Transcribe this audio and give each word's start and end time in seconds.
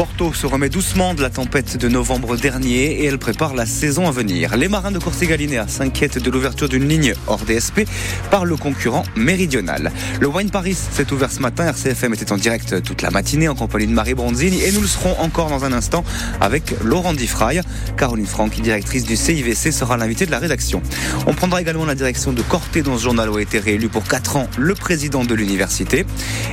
Porto 0.00 0.32
se 0.32 0.46
remet 0.46 0.70
doucement 0.70 1.12
de 1.12 1.20
la 1.20 1.28
tempête 1.28 1.76
de 1.76 1.86
novembre 1.86 2.38
dernier 2.38 3.02
et 3.02 3.04
elle 3.04 3.18
prépare 3.18 3.52
la 3.52 3.66
saison 3.66 4.08
à 4.08 4.10
venir. 4.10 4.56
Les 4.56 4.66
marins 4.66 4.92
de 4.92 4.98
Corsigalinea 4.98 5.68
s'inquiètent 5.68 6.16
de 6.16 6.30
l'ouverture 6.30 6.70
d'une 6.70 6.88
ligne 6.88 7.12
hors 7.26 7.40
DSP 7.44 7.82
par 8.30 8.46
le 8.46 8.56
concurrent 8.56 9.02
méridional. 9.14 9.92
Le 10.18 10.26
Wine 10.26 10.48
Paris 10.48 10.74
s'est 10.74 11.12
ouvert 11.12 11.30
ce 11.30 11.40
matin. 11.40 11.66
RCFM 11.66 12.14
était 12.14 12.32
en 12.32 12.38
direct 12.38 12.82
toute 12.82 13.02
la 13.02 13.10
matinée 13.10 13.46
en 13.46 13.54
compagnie 13.54 13.88
de 13.88 13.92
Marie 13.92 14.14
Bronzini 14.14 14.62
et 14.62 14.72
nous 14.72 14.80
le 14.80 14.86
serons 14.86 15.20
encore 15.20 15.50
dans 15.50 15.66
un 15.66 15.72
instant 15.74 16.02
avec 16.40 16.74
Laurent 16.82 17.12
Diffray. 17.12 17.60
Caroline 17.98 18.24
Franck, 18.24 18.58
directrice 18.58 19.04
du 19.04 19.16
CIVC, 19.16 19.70
sera 19.70 19.98
l'invitée 19.98 20.24
de 20.24 20.30
la 20.30 20.38
rédaction. 20.38 20.80
On 21.26 21.34
prendra 21.34 21.60
également 21.60 21.84
la 21.84 21.94
direction 21.94 22.32
de 22.32 22.40
Corté 22.40 22.80
dont 22.80 22.96
ce 22.96 23.02
journal 23.02 23.28
a 23.28 23.38
été 23.38 23.58
réélu 23.58 23.90
pour 23.90 24.04
4 24.04 24.36
ans 24.36 24.48
le 24.56 24.74
président 24.74 25.26
de 25.26 25.34
l'université. 25.34 26.06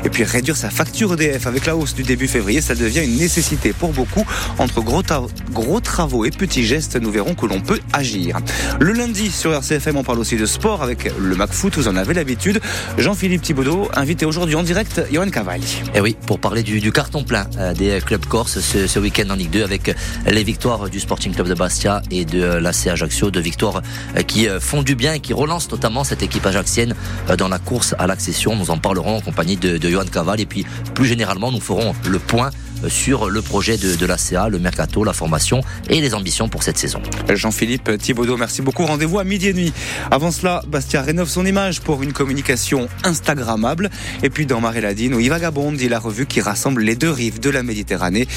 Et 0.03 0.09
puis 0.09 0.25
réduire 0.25 0.57
sa 0.57 0.69
facture 0.69 1.13
EDF 1.13 1.47
avec 1.47 1.65
la 1.65 1.77
hausse 1.77 1.95
du 1.95 2.03
début 2.03 2.27
février, 2.27 2.59
ça 2.59 2.75
devient 2.75 3.05
une 3.05 3.15
nécessité 3.15 3.36
pour 3.77 3.93
beaucoup. 3.93 4.25
Entre 4.57 4.81
gros, 4.81 5.79
travaux 5.79 6.25
et 6.25 6.31
petits 6.31 6.65
gestes, 6.65 6.95
nous 6.95 7.11
verrons 7.11 7.35
que 7.35 7.45
l'on 7.45 7.59
peut 7.59 7.79
agir. 7.93 8.37
Le 8.79 8.93
lundi 8.93 9.29
sur 9.29 9.53
RCFM, 9.53 9.97
on 9.97 10.03
parle 10.03 10.19
aussi 10.19 10.37
de 10.37 10.45
sport 10.45 10.81
avec 10.81 11.11
le 11.19 11.35
McFoot, 11.35 11.75
vous 11.75 11.87
en 11.87 11.95
avez 11.95 12.13
l'habitude. 12.13 12.59
Jean-Philippe 12.97 13.43
Thibaudot, 13.43 13.89
invité 13.93 14.25
aujourd'hui 14.25 14.55
en 14.55 14.63
direct, 14.63 15.01
Johan 15.11 15.29
Cavalli. 15.29 15.81
Et 15.93 15.97
eh 15.97 16.01
oui, 16.01 16.15
pour 16.25 16.39
parler 16.39 16.63
du, 16.63 16.91
carton 16.91 17.23
plein 17.23 17.47
euh, 17.57 17.73
des 17.73 17.99
clubs 18.03 18.25
corse 18.25 18.59
ce, 18.59 18.99
week-end 18.99 19.29
en 19.29 19.35
Ligue 19.35 19.51
2 19.51 19.63
avec 19.63 19.95
les 20.25 20.43
victoires 20.43 20.89
du 20.89 20.99
Sporting 20.99 21.33
Club 21.33 21.47
de 21.47 21.53
Bastia 21.53 22.01
et 22.09 22.25
de 22.25 22.43
l'AC 22.43 22.87
Ajaccio, 22.87 23.29
deux 23.29 23.39
victoires 23.39 23.81
euh, 24.15 24.23
qui 24.23 24.49
euh, 24.49 24.59
font 24.59 24.81
du 24.81 24.95
bien 24.95 25.13
et 25.13 25.19
qui 25.19 25.33
relancent 25.33 25.69
notamment 25.69 26.03
cette 26.03 26.23
équipe 26.23 26.45
ajaxienne 26.45 26.95
dans 27.37 27.49
la 27.49 27.59
course 27.59 27.93
à 27.99 28.07
l'accession. 28.07 28.55
Nous 28.55 28.71
en 28.71 28.77
parlerons 28.77 29.17
en 29.17 29.21
compagnie 29.21 29.57
de, 29.57 29.77
de 29.77 29.89
Johan 29.89 30.05
Caval 30.05 30.39
et 30.39 30.45
puis 30.45 30.65
plus 30.95 31.05
généralement, 31.05 31.51
nous 31.51 31.59
ferons 31.59 31.93
le 32.07 32.19
point 32.19 32.49
sur 32.87 33.29
le 33.29 33.41
projet 33.41 33.77
de, 33.77 33.95
de 33.95 34.05
l'ACA, 34.05 34.49
le 34.49 34.59
mercato, 34.59 35.03
la 35.03 35.13
formation 35.13 35.61
et 35.89 36.01
les 36.01 36.13
ambitions 36.13 36.49
pour 36.49 36.63
cette 36.63 36.77
saison. 36.77 37.01
Jean-Philippe 37.33 37.97
Thibaudot, 37.97 38.37
merci 38.37 38.61
beaucoup. 38.61 38.85
Rendez-vous 38.85 39.19
à 39.19 39.23
midi 39.23 39.47
et 39.49 39.53
nuit. 39.53 39.73
Avant 40.11 40.31
cela, 40.31 40.61
Bastia 40.67 41.01
rénove 41.01 41.29
son 41.29 41.45
image 41.45 41.81
pour 41.81 42.03
une 42.03 42.13
communication 42.13 42.87
Instagrammable. 43.03 43.89
Et 44.23 44.29
puis 44.29 44.45
dans 44.45 44.61
Maréladine, 44.61 45.13
où 45.13 45.21
Vagabond 45.27 45.71
dit 45.71 45.89
la 45.89 45.99
revue 45.99 46.25
qui 46.25 46.41
rassemble 46.41 46.81
les 46.81 46.95
deux 46.95 47.11
rives 47.11 47.39
de 47.39 47.49
la 47.49 47.63
Méditerranée. 47.63 48.27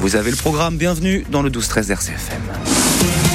Vous 0.00 0.16
avez 0.16 0.30
le 0.30 0.36
programme. 0.36 0.76
Bienvenue 0.76 1.24
dans 1.30 1.42
le 1.42 1.50
12-13 1.50 1.92
RCFM. 1.92 3.27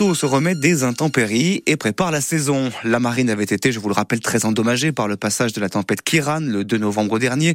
Se 0.00 0.24
remet 0.24 0.54
des 0.54 0.82
intempéries 0.82 1.62
et 1.66 1.76
prépare 1.76 2.10
la 2.10 2.22
saison. 2.22 2.70
La 2.84 2.98
marine 2.98 3.28
avait 3.28 3.44
été, 3.44 3.70
je 3.70 3.78
vous 3.78 3.88
le 3.88 3.94
rappelle, 3.94 4.20
très 4.20 4.46
endommagée 4.46 4.92
par 4.92 5.08
le 5.08 5.18
passage 5.18 5.52
de 5.52 5.60
la 5.60 5.68
tempête 5.68 6.00
Kiran 6.00 6.40
le 6.40 6.64
2 6.64 6.78
novembre 6.78 7.18
dernier. 7.18 7.54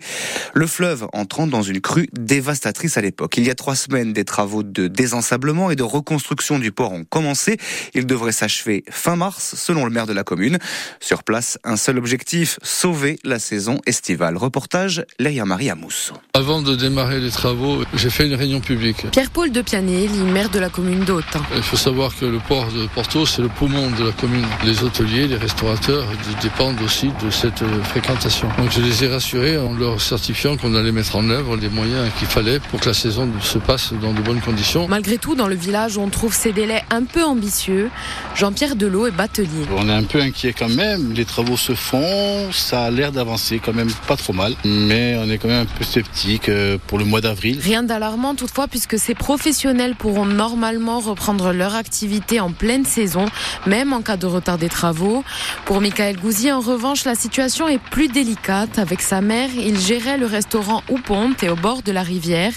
Le 0.54 0.68
fleuve 0.68 1.08
entrant 1.12 1.48
dans 1.48 1.64
une 1.64 1.82
crue 1.82 2.08
dévastatrice 2.14 2.98
à 2.98 3.02
l'époque. 3.02 3.38
Il 3.38 3.46
y 3.46 3.50
a 3.50 3.56
trois 3.56 3.76
semaines, 3.76 4.14
des 4.14 4.26
travaux 4.26 4.62
de 4.62 4.88
désensablement 4.88 5.72
et 5.72 5.76
de 5.76 5.82
reconstruction 5.82 6.60
du 6.60 6.72
port 6.72 6.92
ont 6.92 7.04
commencé. 7.04 7.58
Ils 7.96 8.06
devraient 8.06 8.32
s'achever 8.32 8.84
fin 8.92 9.16
mars, 9.16 9.56
selon 9.58 9.84
le 9.84 9.90
maire 9.90 10.06
de 10.06 10.14
la 10.14 10.24
commune. 10.24 10.60
Sur 11.00 11.24
place, 11.24 11.58
un 11.64 11.78
seul 11.78 11.98
objectif, 11.98 12.60
sauver 12.62 13.18
la 13.24 13.40
saison 13.40 13.82
estivale. 13.88 14.38
Reportage, 14.38 15.04
Léa 15.18 15.46
Marie 15.46 15.72
Amous. 15.72 16.14
Avant 16.36 16.62
de 16.62 16.76
démarrer 16.76 17.20
les 17.20 17.32
travaux, 17.32 17.84
j'ai 17.96 18.12
fait 18.12 18.28
une 18.28 18.36
réunion 18.36 18.62
publique. 18.62 19.10
Pierre-Paul 19.12 19.52
de 19.52 19.64
Pianet, 19.64 20.10
maire 20.32 20.52
de 20.52 20.60
la 20.60 20.70
commune 20.70 21.06
d'Autun. 21.06 21.42
Il 21.56 21.64
faut 21.64 21.76
savoir 21.76 22.16
que 22.16 22.35
le 22.36 22.42
port 22.42 22.68
de 22.68 22.86
Porto, 22.88 23.26
c'est 23.26 23.42
le 23.42 23.48
poumon 23.48 23.90
de 23.92 24.04
la 24.04 24.12
commune. 24.12 24.46
Les 24.66 24.84
hôteliers, 24.84 25.26
les 25.26 25.38
restaurateurs 25.38 26.06
dépendent 26.42 26.82
aussi 26.82 27.10
de 27.24 27.30
cette 27.30 27.62
euh, 27.62 27.82
fréquentation. 27.84 28.50
Donc 28.58 28.72
je 28.72 28.82
les 28.82 29.06
ai 29.06 29.08
rassurés 29.08 29.58
en 29.58 29.74
leur 29.74 30.02
certifiant 30.02 30.58
qu'on 30.58 30.76
allait 30.76 30.92
mettre 30.92 31.16
en 31.16 31.30
œuvre 31.30 31.56
les 31.56 31.70
moyens 31.70 32.12
qu'il 32.20 32.28
fallait 32.28 32.60
pour 32.60 32.82
que 32.82 32.88
la 32.88 32.94
saison 32.94 33.30
se 33.42 33.58
passe 33.58 33.94
dans 34.02 34.12
de 34.12 34.20
bonnes 34.20 34.42
conditions. 34.42 34.86
Malgré 34.90 35.18
tout, 35.18 35.36
dans 35.36 35.48
le 35.48 35.56
village, 35.56 35.98
on 35.98 36.10
trouve 36.10 36.34
ces 36.34 36.52
délais 36.52 36.84
un 36.90 37.04
peu 37.04 37.24
ambitieux. 37.24 37.90
Jean-Pierre 38.36 38.76
Delot 38.76 39.08
est 39.08 39.12
batelier. 39.12 39.66
On 39.78 39.88
est 39.88 39.94
un 39.94 40.04
peu 40.04 40.20
inquiet 40.20 40.52
quand 40.52 40.70
même. 40.70 41.14
Les 41.14 41.24
travaux 41.24 41.56
se 41.56 41.74
font, 41.74 42.52
ça 42.52 42.84
a 42.84 42.92
l'air 42.92 43.14
d'avancer 43.14 43.62
quand 43.64 43.74
même 43.74 43.92
pas 44.10 44.18
trop 44.18 44.34
mal. 44.34 44.56
Mais 44.66 45.16
on 45.18 45.30
est 45.30 45.38
quand 45.38 45.48
même 45.48 45.62
un 45.62 45.78
peu 45.78 45.86
sceptique 45.86 46.50
euh, 46.50 46.78
pour 46.86 46.98
le 46.98 47.06
mois 47.06 47.22
d'avril. 47.22 47.62
Rien 47.64 47.84
d'alarmant 47.84 48.36
toutefois 48.36 48.68
puisque 48.68 49.00
ces 49.00 49.16
professionnels 49.16 49.96
pourront 49.96 50.26
normalement 50.26 51.00
reprendre 51.00 51.54
leur 51.54 51.76
activité 51.76 52.25
en 52.40 52.52
pleine 52.52 52.86
saison, 52.86 53.26
même 53.66 53.94
en 53.94 54.02
cas 54.02 54.18
de 54.18 54.26
retard 54.26 54.58
des 54.58 54.70
travaux. 54.70 55.24
Pour 55.66 55.80
Michael 55.80 56.18
Gouzy, 56.18 56.52
en 56.52 56.60
revanche, 56.60 57.06
la 57.06 57.16
situation 57.16 57.68
est 57.68 57.80
plus 57.80 58.08
délicate. 58.08 58.80
Avec 58.80 59.02
sa 59.02 59.22
mère, 59.22 59.50
il 59.56 59.80
gérait 59.80 60.18
le 60.18 60.26
restaurant 60.26 60.84
Ouponte 60.90 61.44
et 61.44 61.50
au 61.50 61.56
bord 61.56 61.82
de 61.84 61.92
la 61.92 62.02
rivière. 62.02 62.52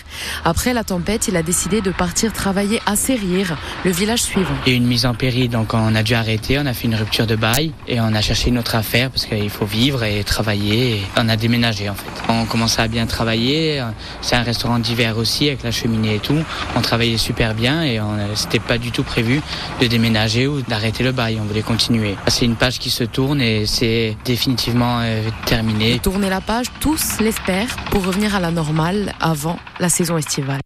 Après 0.45 0.73
la 0.73 0.85
tempête, 0.85 1.29
il 1.29 1.37
a 1.37 1.43
décidé 1.43 1.81
de 1.81 1.91
partir 1.91 2.33
travailler 2.33 2.81
à 2.87 2.97
Serrir, 2.97 3.57
le 3.85 3.91
village 3.91 4.23
suivant. 4.23 4.55
Il 4.67 4.71
y 4.71 4.73
a 4.73 4.75
eu 4.75 4.79
une 4.79 4.87
mise 4.87 5.07
en 5.07 5.15
péril, 5.15 5.51
donc 5.51 5.75
on 5.75 5.95
a 5.95 6.03
dû 6.03 6.15
arrêter, 6.15 6.59
on 6.59 6.67
a 6.67 6.73
fait 6.73 6.87
une 6.87 6.95
rupture 6.95 7.27
de 7.27 7.37
bail 7.37 7.73
et 7.87 8.01
on 8.01 8.15
a 8.15 8.21
cherché 8.21 8.49
une 8.49 8.59
autre 8.59 8.75
affaire 8.75 9.11
parce 9.11 9.27
qu'il 9.27 9.51
faut 9.51 9.67
vivre 9.67 10.03
et 10.05 10.25
travailler. 10.25 11.01
On 11.17 11.29
a 11.29 11.37
déménagé 11.37 11.89
en 11.89 11.95
fait. 11.95 12.11
On 12.29 12.45
commençait 12.47 12.83
à 12.83 12.89
bien 12.89 13.07
travailler. 13.07 13.83
C'est 14.21 14.37
un 14.37 14.43
restaurant 14.43 14.79
d'hiver 14.79 15.19
aussi 15.19 15.49
avec 15.49 15.63
la 15.63 15.71
cheminée 15.71 16.17
et 16.17 16.19
tout. 16.19 16.43
On 16.77 16.81
travaillait 16.81 17.19
super 17.19 17.55
bien 17.55 17.83
et 17.83 18.01
c'était 18.35 18.59
pas 18.59 18.79
du 18.79 18.91
tout 18.91 19.03
prévu 19.03 19.41
de 19.81 19.87
déménager 19.87 20.47
ou 20.47 20.63
d'arrêter 20.63 21.05
le 21.05 21.13
bail. 21.13 21.39
On 21.41 21.45
voulait 21.45 21.63
continuer. 21.63 22.17
C'est 22.27 22.45
une 22.45 22.57
page 22.57 22.79
qui 22.79 22.91
se 22.91 23.05
tourne 23.05 23.41
et 23.41 23.67
c'est 23.67 24.17
définitivement 24.25 25.01
euh, 25.01 25.29
terminé. 25.47 25.99
Tourner 25.99 26.31
la 26.31 26.41
page, 26.41 26.67
tous 26.81 27.21
l'espèrent, 27.21 27.77
pour 27.91 28.05
revenir 28.05 28.35
à 28.35 28.41
la 28.41 28.51
normale 28.51 29.15
avant 29.21 29.59
la 29.81 29.89
saison 29.89 30.17
estivale. 30.17 30.61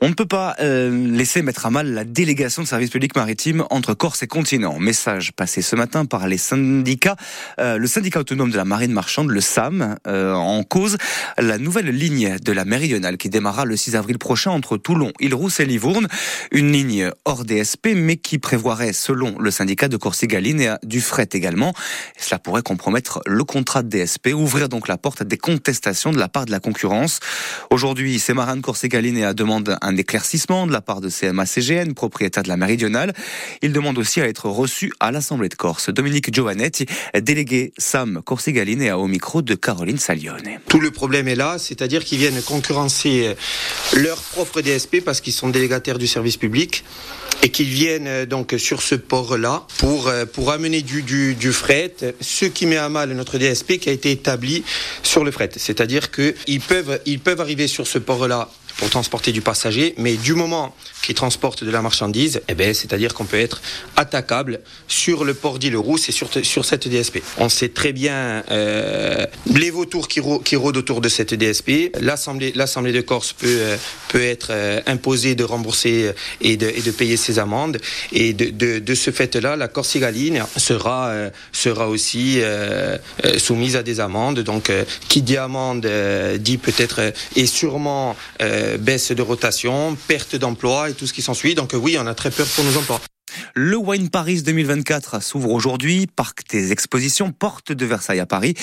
On 0.00 0.08
ne 0.08 0.14
peut 0.14 0.26
pas 0.26 0.56
euh, 0.60 1.08
laisser 1.08 1.42
mettre 1.42 1.66
à 1.66 1.70
mal 1.70 1.92
la 1.92 2.04
délégation 2.04 2.62
de 2.62 2.66
service 2.66 2.90
public 2.90 3.16
maritime 3.16 3.64
entre 3.70 3.94
Corse 3.94 4.22
et 4.22 4.26
continent. 4.26 4.78
Message 4.78 5.32
passé 5.32 5.62
ce 5.62 5.76
matin 5.76 6.04
par 6.04 6.26
les 6.28 6.38
syndicats, 6.38 7.16
euh, 7.58 7.78
le 7.78 7.86
syndicat 7.86 8.20
autonome 8.20 8.50
de 8.50 8.56
la 8.56 8.64
marine 8.64 8.92
marchande, 8.92 9.30
le 9.30 9.40
SAM, 9.40 9.96
euh, 10.06 10.32
en 10.32 10.62
cause 10.62 10.96
la 11.38 11.58
nouvelle 11.58 11.88
ligne 11.88 12.36
de 12.42 12.52
la 12.52 12.64
méridionale 12.64 13.16
qui 13.16 13.28
démarra 13.28 13.64
le 13.64 13.76
6 13.76 13.96
avril 13.96 14.18
prochain 14.18 14.50
entre 14.50 14.76
Toulon, 14.76 15.12
Île-Rousse 15.20 15.60
et 15.60 15.66
Livourne. 15.66 16.08
Une 16.50 16.72
ligne 16.72 17.10
hors 17.24 17.44
DSP, 17.44 17.88
mais 17.94 18.16
qui 18.16 18.38
prévoirait, 18.38 18.92
selon 18.92 19.38
le 19.38 19.50
syndicat 19.50 19.88
de 19.88 19.96
Corsigaline, 19.96 20.60
et 20.60 20.70
du 20.82 21.00
fret 21.00 21.28
également. 21.32 21.74
cela 22.18 22.38
pourrait 22.38 22.62
compromettre 22.62 23.20
le 23.26 23.44
contrat 23.44 23.82
de 23.82 23.88
DSP, 23.88 24.28
ouvrir 24.34 24.68
donc 24.68 24.88
la 24.88 24.96
porte 24.96 25.22
à 25.22 25.24
des 25.24 25.38
contestations 25.38 26.12
de 26.12 26.18
la 26.18 26.28
part 26.28 26.46
de 26.46 26.50
la 26.50 26.60
concurrence. 26.60 27.20
Aujourd'hui, 27.70 28.18
ces 28.18 28.34
marins 28.34 28.56
de 28.56 28.62
Corsigaline 28.62 29.18
un 29.80 29.96
éclaircissement 29.96 30.66
de 30.66 30.72
la 30.72 30.80
part 30.80 31.00
de 31.00 31.08
CMA-CGN, 31.08 31.94
propriétaire 31.94 32.42
de 32.42 32.48
la 32.48 32.56
Méridionale. 32.56 33.12
Il 33.62 33.72
demande 33.72 33.98
aussi 33.98 34.20
à 34.20 34.28
être 34.28 34.48
reçu 34.48 34.92
à 35.00 35.10
l'Assemblée 35.10 35.48
de 35.48 35.54
Corse. 35.54 35.90
Dominique 35.90 36.32
Giovanetti, 36.32 36.86
délégué 37.20 37.72
Sam 37.78 38.22
Corsigaline 38.24 38.82
et 38.82 38.92
au 38.92 39.06
micro 39.06 39.42
de 39.42 39.54
Caroline 39.54 39.98
Salione. 39.98 40.58
Tout 40.68 40.80
le 40.80 40.90
problème 40.90 41.28
est 41.28 41.34
là, 41.34 41.58
c'est-à-dire 41.58 42.04
qu'ils 42.04 42.18
viennent 42.18 42.40
concurrencer 42.42 43.34
leur 43.96 44.20
propre 44.22 44.60
DSP 44.60 45.02
parce 45.04 45.20
qu'ils 45.20 45.32
sont 45.32 45.48
délégataires 45.48 45.98
du 45.98 46.06
service 46.06 46.36
public 46.36 46.84
et 47.42 47.50
qu'ils 47.50 47.68
viennent 47.68 48.06
euh, 48.06 48.26
donc 48.26 48.54
sur 48.58 48.82
ce 48.82 48.94
port-là 48.94 49.66
pour, 49.78 50.08
euh, 50.08 50.24
pour 50.24 50.50
amener 50.50 50.82
du, 50.82 51.02
du, 51.02 51.34
du, 51.34 51.52
fret, 51.52 51.94
ce 52.20 52.46
qui 52.46 52.66
met 52.66 52.76
à 52.76 52.88
mal 52.88 53.12
notre 53.12 53.38
DSP 53.38 53.78
qui 53.78 53.88
a 53.88 53.92
été 53.92 54.10
établi 54.10 54.64
sur 55.02 55.24
le 55.24 55.30
fret. 55.30 55.50
C'est-à-dire 55.56 56.10
qu'ils 56.10 56.60
peuvent, 56.60 57.00
ils 57.06 57.20
peuvent 57.20 57.40
arriver 57.40 57.66
sur 57.66 57.86
ce 57.86 57.98
port-là 57.98 58.50
pour 58.78 58.90
transporter 58.90 59.32
du 59.32 59.40
passager, 59.40 59.94
mais 59.98 60.14
du 60.14 60.34
moment 60.34 60.74
qu'ils 61.02 61.14
transportent 61.14 61.64
de 61.64 61.70
la 61.70 61.82
marchandise, 61.82 62.42
eh 62.48 62.54
ben, 62.54 62.74
c'est-à-dire 62.74 63.14
qu'on 63.14 63.24
peut 63.24 63.38
être 63.38 63.60
attaquable 63.96 64.60
sur 64.88 65.24
le 65.24 65.34
port 65.34 65.58
d'Île-Rousse 65.58 66.08
et 66.08 66.12
sur, 66.12 66.28
sur 66.42 66.64
cette 66.64 66.88
DSP. 66.88 67.18
On 67.38 67.48
sait 67.48 67.68
très 67.68 67.92
bien 67.92 68.42
euh, 68.50 69.26
les 69.52 69.70
vautours 69.70 70.08
qui, 70.08 70.20
rôdent 70.20 70.76
autour 70.76 71.00
de 71.00 71.08
cette 71.08 71.34
DSP. 71.34 71.94
L'Assemblée, 72.00 72.52
de 72.52 73.00
Corse 73.00 73.32
peut, 73.32 73.46
euh, 73.48 73.76
peut 74.08 74.22
être 74.22 74.48
euh, 74.50 74.80
imposée 74.86 75.34
de 75.34 75.44
rembourser 75.44 76.12
et 76.40 76.56
de, 76.56 76.66
et 76.66 76.80
de 76.80 76.90
payer 76.90 77.16
ses 77.16 77.38
amendes. 77.38 77.78
Et 78.12 78.32
de, 78.32 78.94
ce 78.94 79.10
fait-là, 79.10 79.56
la 79.56 79.68
Corsigaline 79.68 80.44
sera, 80.56 81.08
euh, 81.08 81.30
sera 81.52 81.88
aussi 81.88 82.38
euh, 82.40 82.96
soumise 83.38 83.76
à 83.76 83.82
des 83.82 84.00
amendes. 84.00 84.40
Donc, 84.40 84.70
qui 85.08 85.22
dit 85.22 85.36
amende 85.36 85.86
dit 86.38 86.58
peut-être 86.58 87.12
et 87.36 87.46
sûrement 87.46 88.16
baisse 88.78 89.12
de 89.12 89.22
rotation, 89.22 89.96
perte 90.08 90.36
d'emploi 90.36 90.90
et 90.90 90.94
tout 90.94 91.06
ce 91.06 91.12
qui 91.12 91.22
s'ensuit. 91.22 91.54
Donc 91.54 91.72
oui, 91.74 91.96
on 91.98 92.06
a 92.06 92.14
très 92.14 92.30
peur 92.30 92.46
pour 92.46 92.64
nos 92.64 92.76
emplois. 92.76 93.00
Le 93.56 93.76
Wine 93.76 94.10
Paris 94.10 94.42
2024 94.42 95.22
s'ouvre 95.22 95.52
aujourd'hui. 95.52 96.08
Parc 96.08 96.40
des 96.50 96.72
expositions, 96.72 97.30
porte 97.30 97.70
de 97.70 97.86
Versailles 97.86 98.18
à 98.18 98.26
Paris. 98.26 98.54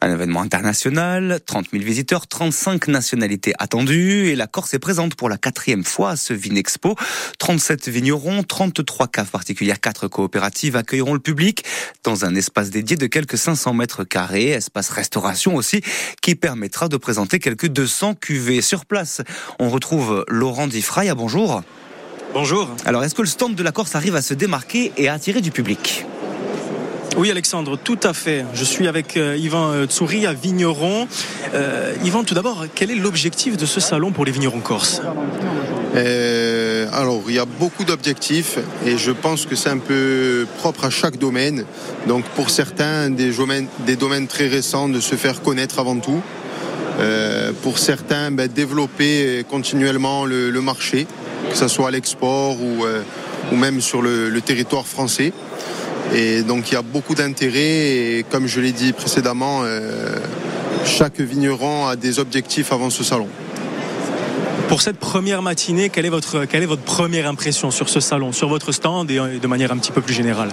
Un 0.00 0.12
événement 0.12 0.42
international, 0.42 1.38
30 1.46 1.66
000 1.70 1.84
visiteurs, 1.84 2.26
35 2.26 2.88
nationalités 2.88 3.52
attendues. 3.60 4.26
Et 4.30 4.34
la 4.34 4.48
Corse 4.48 4.74
est 4.74 4.80
présente 4.80 5.14
pour 5.14 5.28
la 5.28 5.38
quatrième 5.38 5.84
fois 5.84 6.10
à 6.10 6.16
ce 6.16 6.34
Vinexpo. 6.34 6.96
37 7.38 7.88
vignerons, 7.88 8.42
33 8.42 9.06
caves 9.06 9.30
particulières, 9.30 9.78
4 9.78 10.08
coopératives 10.08 10.74
accueilleront 10.74 11.14
le 11.14 11.20
public 11.20 11.64
dans 12.02 12.24
un 12.24 12.34
espace 12.34 12.70
dédié 12.70 12.96
de 12.96 13.06
quelques 13.06 13.38
500 13.38 13.72
mètres 13.74 14.02
carrés. 14.02 14.48
Espace 14.48 14.88
restauration 14.88 15.54
aussi, 15.54 15.80
qui 16.22 16.34
permettra 16.34 16.88
de 16.88 16.96
présenter 16.96 17.38
quelques 17.38 17.68
200 17.68 18.16
cuvées 18.16 18.62
sur 18.62 18.84
place. 18.84 19.22
On 19.60 19.70
retrouve 19.70 20.24
Laurent 20.26 20.66
Diffray. 20.66 21.08
Bonjour. 21.14 21.62
Bonjour. 22.32 22.68
Alors, 22.84 23.02
est-ce 23.02 23.14
que 23.14 23.22
le 23.22 23.28
stand 23.28 23.56
de 23.56 23.62
la 23.62 23.72
Corse 23.72 23.96
arrive 23.96 24.14
à 24.14 24.22
se 24.22 24.34
démarquer 24.34 24.92
et 24.96 25.08
à 25.08 25.14
attirer 25.14 25.40
du 25.40 25.50
public? 25.50 26.06
Oui 27.16 27.28
Alexandre, 27.28 27.76
tout 27.76 27.98
à 28.04 28.12
fait. 28.12 28.44
Je 28.54 28.64
suis 28.64 28.86
avec 28.86 29.16
euh, 29.16 29.36
Yvan 29.36 29.72
euh, 29.72 29.86
Tsouri 29.86 30.26
à 30.26 30.32
Vigneron. 30.32 31.08
Euh, 31.54 31.92
Yvan, 32.04 32.22
tout 32.22 32.34
d'abord, 32.34 32.66
quel 32.76 32.92
est 32.92 32.94
l'objectif 32.94 33.56
de 33.56 33.66
ce 33.66 33.80
salon 33.80 34.12
pour 34.12 34.24
les 34.24 34.30
vignerons 34.30 34.60
corses? 34.60 35.02
Alors, 36.92 37.22
il 37.28 37.34
y 37.34 37.38
a 37.38 37.46
beaucoup 37.46 37.84
d'objectifs 37.84 38.58
et 38.86 38.96
je 38.96 39.10
pense 39.10 39.44
que 39.46 39.56
c'est 39.56 39.70
un 39.70 39.78
peu 39.78 40.46
propre 40.58 40.84
à 40.84 40.90
chaque 40.90 41.18
domaine. 41.18 41.64
Donc, 42.06 42.24
pour 42.36 42.50
certains, 42.50 43.10
des 43.10 43.32
domaines, 43.32 43.66
des 43.86 43.96
domaines 43.96 44.28
très 44.28 44.46
récents, 44.46 44.88
de 44.88 45.00
se 45.00 45.16
faire 45.16 45.42
connaître 45.42 45.78
avant 45.78 45.96
tout. 45.96 46.22
pour 47.62 47.78
certains, 47.78 48.30
ben, 48.30 48.48
développer 48.48 49.44
continuellement 49.48 50.26
le, 50.26 50.60
marché, 50.60 51.06
que 51.48 51.56
ce 51.56 51.68
soit 51.68 51.88
à 51.88 51.90
l'export 51.90 52.60
ou, 52.60 52.84
ou 53.52 53.56
même 53.56 53.80
sur 53.80 54.02
le 54.02 54.40
territoire 54.40 54.86
français. 54.86 55.32
Et 56.14 56.42
donc 56.42 56.70
il 56.70 56.74
y 56.74 56.76
a 56.76 56.82
beaucoup 56.82 57.14
d'intérêt 57.14 57.60
et 57.60 58.24
comme 58.28 58.46
je 58.46 58.60
l'ai 58.60 58.72
dit 58.72 58.92
précédemment, 58.92 59.60
euh, 59.62 60.16
chaque 60.84 61.20
vigneron 61.20 61.86
a 61.86 61.94
des 61.94 62.18
objectifs 62.18 62.72
avant 62.72 62.90
ce 62.90 63.04
salon. 63.04 63.28
Pour 64.68 64.82
cette 64.82 64.98
première 64.98 65.42
matinée, 65.42 65.88
quelle 65.88 66.06
est 66.06 66.10
votre, 66.10 66.44
quelle 66.46 66.62
est 66.62 66.66
votre 66.66 66.82
première 66.82 67.28
impression 67.28 67.70
sur 67.70 67.88
ce 67.88 68.00
salon, 68.00 68.32
sur 68.32 68.48
votre 68.48 68.72
stand 68.72 69.10
et 69.10 69.38
de 69.38 69.46
manière 69.46 69.72
un 69.72 69.78
petit 69.78 69.92
peu 69.92 70.00
plus 70.00 70.14
générale? 70.14 70.50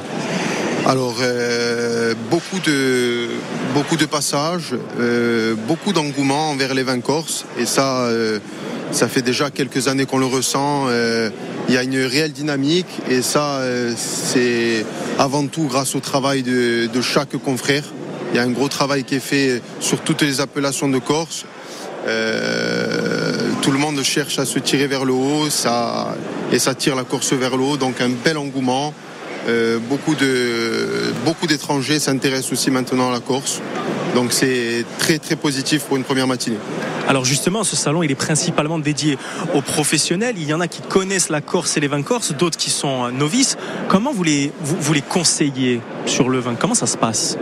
Alors, 0.85 1.17
euh, 1.21 2.13
beaucoup, 2.29 2.59
de, 2.59 4.05
passages, 4.05 4.75
euh, 4.99 5.55
beaucoup 5.67 5.91
d'engouement 5.91 6.51
envers 6.51 6.73
les 6.73 6.83
vins 6.83 7.01
corses. 7.01 7.45
Et 7.59 7.65
ça, 7.65 8.09
ça 8.91 9.07
fait 9.07 9.21
déjà 9.21 9.49
quelques 9.49 9.87
années 9.87 10.05
qu'on 10.05 10.19
le 10.19 10.25
ressent. 10.25 10.87
il 11.67 11.73
y 11.73 11.77
a 11.77 11.83
une 11.83 11.97
réelle 11.97 12.31
dynamique. 12.31 12.87
Et 13.09 13.21
ça, 13.21 13.61
c'est 13.97 14.85
avant 15.19 15.47
tout 15.47 15.63
grâce 15.63 15.95
au 15.95 15.99
travail 15.99 16.43
de, 16.43 17.01
chaque 17.01 17.35
confrère. 17.37 17.83
Il 18.31 18.37
y 18.37 18.39
a 18.39 18.43
un 18.43 18.51
gros 18.51 18.67
travail 18.67 19.03
qui 19.03 19.15
est 19.15 19.19
fait 19.19 19.61
sur 19.79 20.01
toutes 20.01 20.21
les 20.21 20.41
appellations 20.41 20.89
de 20.89 20.99
Corse. 20.99 21.45
Euh, 22.07 23.51
tout 23.61 23.71
le 23.71 23.79
monde 23.79 24.01
cherche 24.01 24.39
à 24.39 24.45
se 24.45 24.59
tirer 24.59 24.87
vers 24.87 25.03
le 25.03 25.11
haut 25.11 25.47
et 25.47 26.59
ça 26.59 26.75
tire 26.75 26.95
la 26.95 27.03
Corse 27.03 27.33
vers 27.33 27.57
le 27.57 27.63
haut. 27.63 27.77
Donc 27.77 27.99
un 28.01 28.09
bel 28.09 28.37
engouement. 28.37 28.93
Euh, 29.47 29.79
beaucoup, 29.79 30.15
d'étrangers 31.47 31.99
s'intéressent 31.99 32.51
aussi 32.51 32.71
maintenant 32.71 33.09
à 33.09 33.13
la 33.13 33.19
Corse. 33.19 33.61
Donc 34.13 34.33
c'est 34.33 34.85
très 34.99 35.19
très 35.19 35.35
positif 35.35 35.83
pour 35.83 35.97
une 35.97 36.03
première 36.03 36.27
matinée. 36.27 36.57
Alors 37.07 37.23
justement, 37.23 37.63
ce 37.63 37.75
salon, 37.75 38.03
il 38.03 38.11
est 38.11 38.15
principalement 38.15 38.79
dédié 38.79 39.17
aux 39.53 39.61
professionnels. 39.61 40.35
Il 40.37 40.45
y 40.45 40.53
en 40.53 40.59
a 40.59 40.67
qui 40.67 40.81
connaissent 40.81 41.29
la 41.29 41.39
Corse 41.39 41.77
et 41.77 41.79
les 41.79 41.87
vins 41.87 42.01
corses, 42.01 42.33
d'autres 42.33 42.57
qui 42.57 42.69
sont 42.69 43.09
novices. 43.11 43.57
Comment 43.87 44.11
vous 44.11 44.23
les, 44.23 44.51
vous, 44.61 44.93
les 44.93 45.01
conseillez 45.01 45.81
sur 46.05 46.27
le 46.29 46.39
vin? 46.39 46.55
Comment 46.55 46.75
ça 46.75 46.87
se 46.87 46.97
passe? 46.97 47.37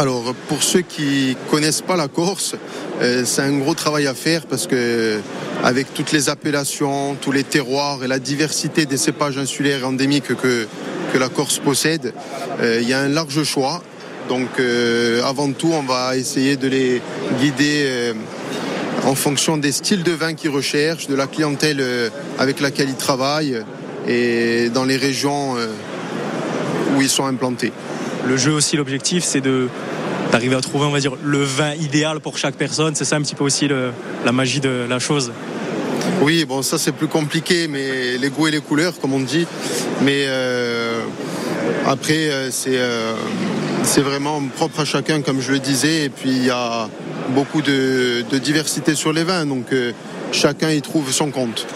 Alors, 0.00 0.34
pour 0.48 0.62
ceux 0.62 0.80
qui 0.80 1.36
connaissent 1.50 1.82
pas 1.82 1.94
la 1.94 2.08
Corse, 2.08 2.54
euh, 3.02 3.24
c'est 3.26 3.42
un 3.42 3.58
gros 3.58 3.74
travail 3.74 4.06
à 4.06 4.14
faire 4.14 4.46
parce 4.46 4.66
que 4.66 5.20
avec 5.62 5.92
toutes 5.92 6.10
les 6.12 6.30
appellations, 6.30 7.16
tous 7.20 7.32
les 7.32 7.44
terroirs 7.44 8.02
et 8.02 8.08
la 8.08 8.18
diversité 8.18 8.86
des 8.86 8.96
cépages 8.96 9.36
insulaires 9.36 9.86
endémiques 9.86 10.34
que, 10.34 10.66
la 11.18 11.28
Corse 11.28 11.58
possède, 11.58 12.14
euh, 12.62 12.78
il 12.80 12.88
y 12.88 12.94
a 12.94 13.00
un 13.00 13.10
large 13.10 13.42
choix. 13.42 13.82
Donc, 14.30 14.48
euh, 14.58 15.22
avant 15.22 15.52
tout, 15.52 15.70
on 15.70 15.82
va 15.82 16.16
essayer 16.16 16.56
de 16.56 16.68
les 16.68 17.02
guider 17.38 18.14
en 19.04 19.14
fonction 19.14 19.58
des 19.58 19.72
styles 19.72 20.02
de 20.02 20.12
vin 20.12 20.32
qu'ils 20.32 20.48
recherchent, 20.48 21.08
de 21.08 21.14
la 21.14 21.26
clientèle 21.26 21.84
avec 22.38 22.60
laquelle 22.60 22.88
ils 22.88 22.94
travaillent 22.94 23.62
et 24.08 24.70
dans 24.70 24.86
les 24.86 24.96
régions 24.96 25.56
où 26.96 27.02
ils 27.02 27.10
sont 27.10 27.26
implantés. 27.26 27.72
Le 28.26 28.36
jeu 28.36 28.52
aussi, 28.52 28.76
l'objectif, 28.76 29.24
c'est 29.24 29.40
de 29.40 29.68
d'arriver 30.32 30.56
à 30.56 30.60
trouver, 30.60 30.86
on 30.86 30.90
va 30.90 31.00
dire, 31.00 31.16
le 31.22 31.42
vin 31.42 31.74
idéal 31.74 32.20
pour 32.20 32.38
chaque 32.38 32.54
personne. 32.54 32.94
C'est 32.94 33.04
ça 33.04 33.16
un 33.16 33.22
petit 33.22 33.34
peu 33.34 33.44
aussi 33.44 33.68
la 34.24 34.32
magie 34.32 34.60
de 34.60 34.86
la 34.88 34.98
chose. 34.98 35.32
Oui, 36.22 36.44
bon, 36.44 36.62
ça 36.62 36.78
c'est 36.78 36.92
plus 36.92 37.08
compliqué, 37.08 37.68
mais 37.68 38.18
les 38.18 38.30
goûts 38.30 38.48
et 38.48 38.50
les 38.50 38.60
couleurs, 38.60 38.98
comme 39.00 39.12
on 39.12 39.20
dit. 39.20 39.46
Mais 40.02 40.24
euh, 40.26 41.00
après, 41.86 42.50
c'est 42.50 42.78
c'est 43.82 44.02
vraiment 44.02 44.42
propre 44.56 44.80
à 44.80 44.84
chacun, 44.84 45.22
comme 45.22 45.40
je 45.40 45.52
le 45.52 45.58
disais. 45.58 46.04
Et 46.04 46.08
puis 46.10 46.30
il 46.30 46.44
y 46.44 46.50
a 46.50 46.88
beaucoup 47.30 47.62
de, 47.62 48.24
diversité 48.38 48.94
sur 48.94 49.12
les 49.12 49.24
vins, 49.24 49.46
donc 49.46 49.72
euh, 49.72 49.92
chacun 50.32 50.70
y 50.70 50.82
trouve 50.82 51.12
son 51.12 51.30
compte. 51.30 51.66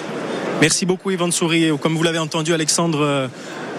Merci 0.61 0.87
beaucoup 0.87 1.11
Yvan 1.11 1.31
Souris. 1.31 1.71
Comme 1.81 1.97
vous 1.97 2.03
l'avez 2.03 2.19
entendu, 2.19 2.53
Alexandre, 2.55 3.00
euh, 3.00 3.29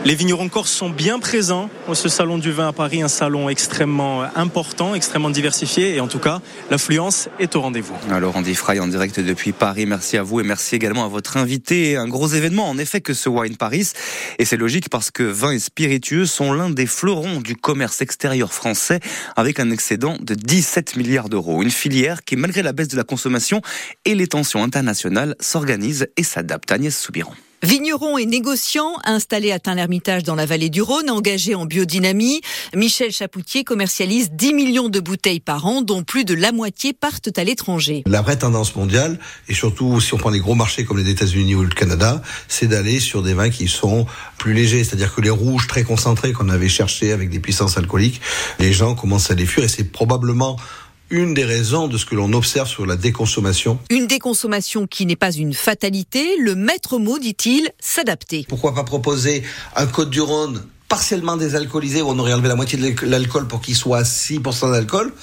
les 0.04 0.16
vignerons 0.16 0.50
corses 0.50 0.72
sont 0.72 0.90
bien 0.90 1.20
présents 1.20 1.70
au 1.88 1.96
ce 1.96 2.10
salon 2.10 2.38
du 2.38 2.52
vin 2.52 2.68
à 2.68 2.74
Paris, 2.74 3.02
un 3.02 3.08
salon 3.08 3.50
extrêmement 3.50 4.24
important, 4.36 4.94
extrêmement 4.96 5.30
diversifié 5.30 5.96
et 5.96 6.00
en 6.00 6.08
tout 6.08 6.20
cas, 6.20 6.42
l'affluence 6.70 7.30
est 7.40 7.56
au 7.56 7.62
rendez-vous. 7.62 7.96
Alors 8.12 8.36
Andy 8.36 8.56
Fry 8.56 8.80
en 8.80 8.88
direct 8.88 9.20
depuis 9.20 9.52
Paris, 9.52 9.86
merci 9.86 10.18
à 10.18 10.24
vous 10.24 10.40
et 10.40 10.44
merci 10.44 10.76
également 10.76 11.06
à 11.06 11.08
votre 11.08 11.38
invité. 11.38 11.98
Un 11.98 12.08
gros 12.08 12.28
événement 12.28 12.70
en 12.70 12.78
effet 12.78 13.02
que 13.02 13.14
ce 13.14 13.30
Wine 13.30 13.58
Paris 13.58 13.92
et 14.38 14.46
c'est 14.46 14.58
logique 14.58 14.90
parce 14.90 15.12
que 15.12 15.24
vin 15.24 15.52
et 15.52 15.60
spiritueux 15.60 16.26
sont 16.26 16.54
l'un 16.54 16.70
des 16.70 16.88
fleurons 16.88 17.42
du 17.42 17.56
commerce 17.56 18.02
extérieur 18.02 18.54
français 18.54 19.00
avec 19.36 19.60
un 19.60 19.72
excédent 19.72 20.18
de 20.22 20.36
17 20.36 20.98
milliards 20.98 21.30
d'euros. 21.30 21.64
Une 21.64 21.72
filière 21.72 22.24
qui 22.24 22.36
malgré 22.36 22.62
la 22.62 22.74
baisse 22.74 22.90
de 22.90 22.98
la 22.98 23.04
consommation 23.04 23.62
et 24.06 24.14
les 24.14 24.28
tensions 24.28 24.64
internationales 24.64 25.36
s'organise 25.40 26.08
et 26.18 26.24
s'adapte. 26.24 26.72
Agnès 26.72 26.96
Soubiran. 26.96 27.34
Vignerons 27.66 28.20
et 28.20 28.28
négociants 28.28 29.00
installés 29.06 29.52
à 29.52 29.58
Tain-l'Hermitage 29.58 30.22
dans 30.22 30.36
la 30.36 30.46
vallée 30.46 30.70
du 30.70 30.84
Rhône, 30.84 31.10
engagés 31.10 31.56
en 31.56 31.66
biodynamie, 31.66 32.42
Michel 32.76 33.12
Chapoutier 33.12 33.64
commercialise 33.64 34.30
10 34.34 34.54
millions 34.54 34.88
de 34.88 35.00
bouteilles 35.00 35.40
par 35.40 35.66
an, 35.66 35.82
dont 35.82 36.04
plus 36.04 36.26
de 36.26 36.36
la 36.36 36.52
moitié 36.52 36.94
partent 36.94 37.36
à 37.36 37.44
l'étranger. 37.44 38.04
La 38.06 38.22
vraie 38.22 38.38
tendance 38.38 38.76
mondiale, 38.76 39.18
et 39.50 39.56
surtout 39.56 40.00
si 40.00 40.14
on 40.14 40.18
prend 40.18 40.30
des 40.30 40.42
gros 40.42 40.54
marchés 40.54 40.86
comme 40.86 41.00
les 41.00 41.10
États-Unis 41.10 41.56
ou 41.56 41.64
le 41.64 41.70
Canada, 41.70 42.22
c'est 42.48 42.68
d'aller 42.68 43.00
sur 43.00 43.24
des 43.24 43.34
vins 43.34 43.50
qui 43.50 43.68
sont 43.68 44.06
plus 44.38 44.54
légers, 44.54 44.84
c'est-à-dire 44.84 45.16
que 45.16 45.22
les 45.22 45.32
rouges 45.32 45.66
très 45.66 45.82
concentrés 45.82 46.34
qu'on 46.34 46.50
avait 46.50 46.70
cherchés 46.70 47.14
avec 47.14 47.32
des 47.32 47.40
puissances 47.40 47.80
alcooliques, 47.80 48.22
les 48.60 48.74
gens 48.74 48.94
commencent 48.94 49.32
à 49.32 49.34
les 49.34 49.48
fuir 49.48 49.64
et 49.66 49.70
c'est 49.70 49.92
probablement 49.92 50.58
une 51.10 51.34
des 51.34 51.46
raisons 51.46 51.88
de 51.88 51.98
ce 51.98 52.06
que 52.06 52.16
l'on 52.16 52.34
observe 52.34 52.68
sur 52.68 52.86
la 52.86 52.96
déconsommation. 52.96 53.80
Une 53.90 54.08
déconsommation 54.08 54.88
qui 54.88 55.06
n'est 55.06 55.16
pas 55.16 55.32
une 55.32 55.54
fatalité, 55.54 56.38
le 56.40 56.56
maître 56.56 56.98
mot, 56.98 57.20
dit-il, 57.20 57.70
s'adapter. 57.80 58.46
Pourquoi 58.48 58.74
pas 58.74 58.84
proposer 58.84 59.44
un 59.76 59.88
Côte 59.88 60.10
du 60.10 60.22
Rhône 60.22 60.64
partiellement 60.88 61.38
désalcoolisé 61.38 62.02
où 62.02 62.08
on 62.10 62.20
aurait 62.20 62.34
enlevé 62.34 62.48
la 62.48 62.56
moitié 62.56 62.78
de 62.78 63.06
l'alcool 63.06 63.48
pour 63.48 63.62
qu'il 63.62 63.76
soit 63.76 64.00
à 64.00 64.04
6% 64.04 64.72
d'alcool 64.72 65.14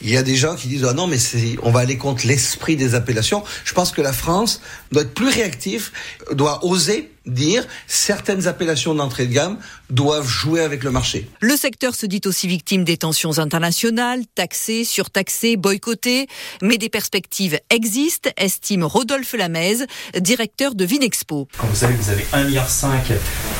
il 0.00 0.10
y 0.10 0.16
a 0.16 0.22
des 0.22 0.36
gens 0.36 0.54
qui 0.54 0.68
disent 0.68 0.84
ah 0.84 0.92
non 0.92 1.06
mais 1.06 1.18
c'est 1.18 1.56
on 1.62 1.70
va 1.70 1.80
aller 1.80 1.98
contre 1.98 2.26
l'esprit 2.26 2.76
des 2.76 2.94
appellations. 2.94 3.42
Je 3.64 3.74
pense 3.74 3.92
que 3.92 4.00
la 4.00 4.12
France 4.12 4.60
doit 4.92 5.02
être 5.02 5.14
plus 5.14 5.28
réactive, 5.28 5.90
doit 6.32 6.64
oser 6.64 7.10
dire 7.28 7.66
certaines 7.86 8.46
appellations 8.46 8.94
d'entrée 8.94 9.26
de 9.26 9.34
gamme 9.34 9.58
doivent 9.90 10.26
jouer 10.26 10.60
avec 10.62 10.82
le 10.82 10.90
marché. 10.90 11.28
Le 11.40 11.56
secteur 11.56 11.94
se 11.94 12.06
dit 12.06 12.20
aussi 12.24 12.48
victime 12.48 12.84
des 12.84 12.96
tensions 12.96 13.38
internationales, 13.38 14.22
taxé, 14.34 14.84
surtaxé, 14.84 15.56
boycotté, 15.56 16.26
mais 16.62 16.78
des 16.78 16.88
perspectives 16.88 17.58
existent, 17.70 18.30
estime 18.36 18.84
Rodolphe 18.84 19.34
Lamez, 19.34 19.84
directeur 20.18 20.74
de 20.74 20.84
Vinexpo. 20.84 21.48
Quand 21.58 21.66
vous 21.66 21.76
savez 21.76 21.94
que 21.94 22.02
vous 22.02 22.10
avez 22.10 22.24
1,5 22.32 22.46
milliard 22.46 22.68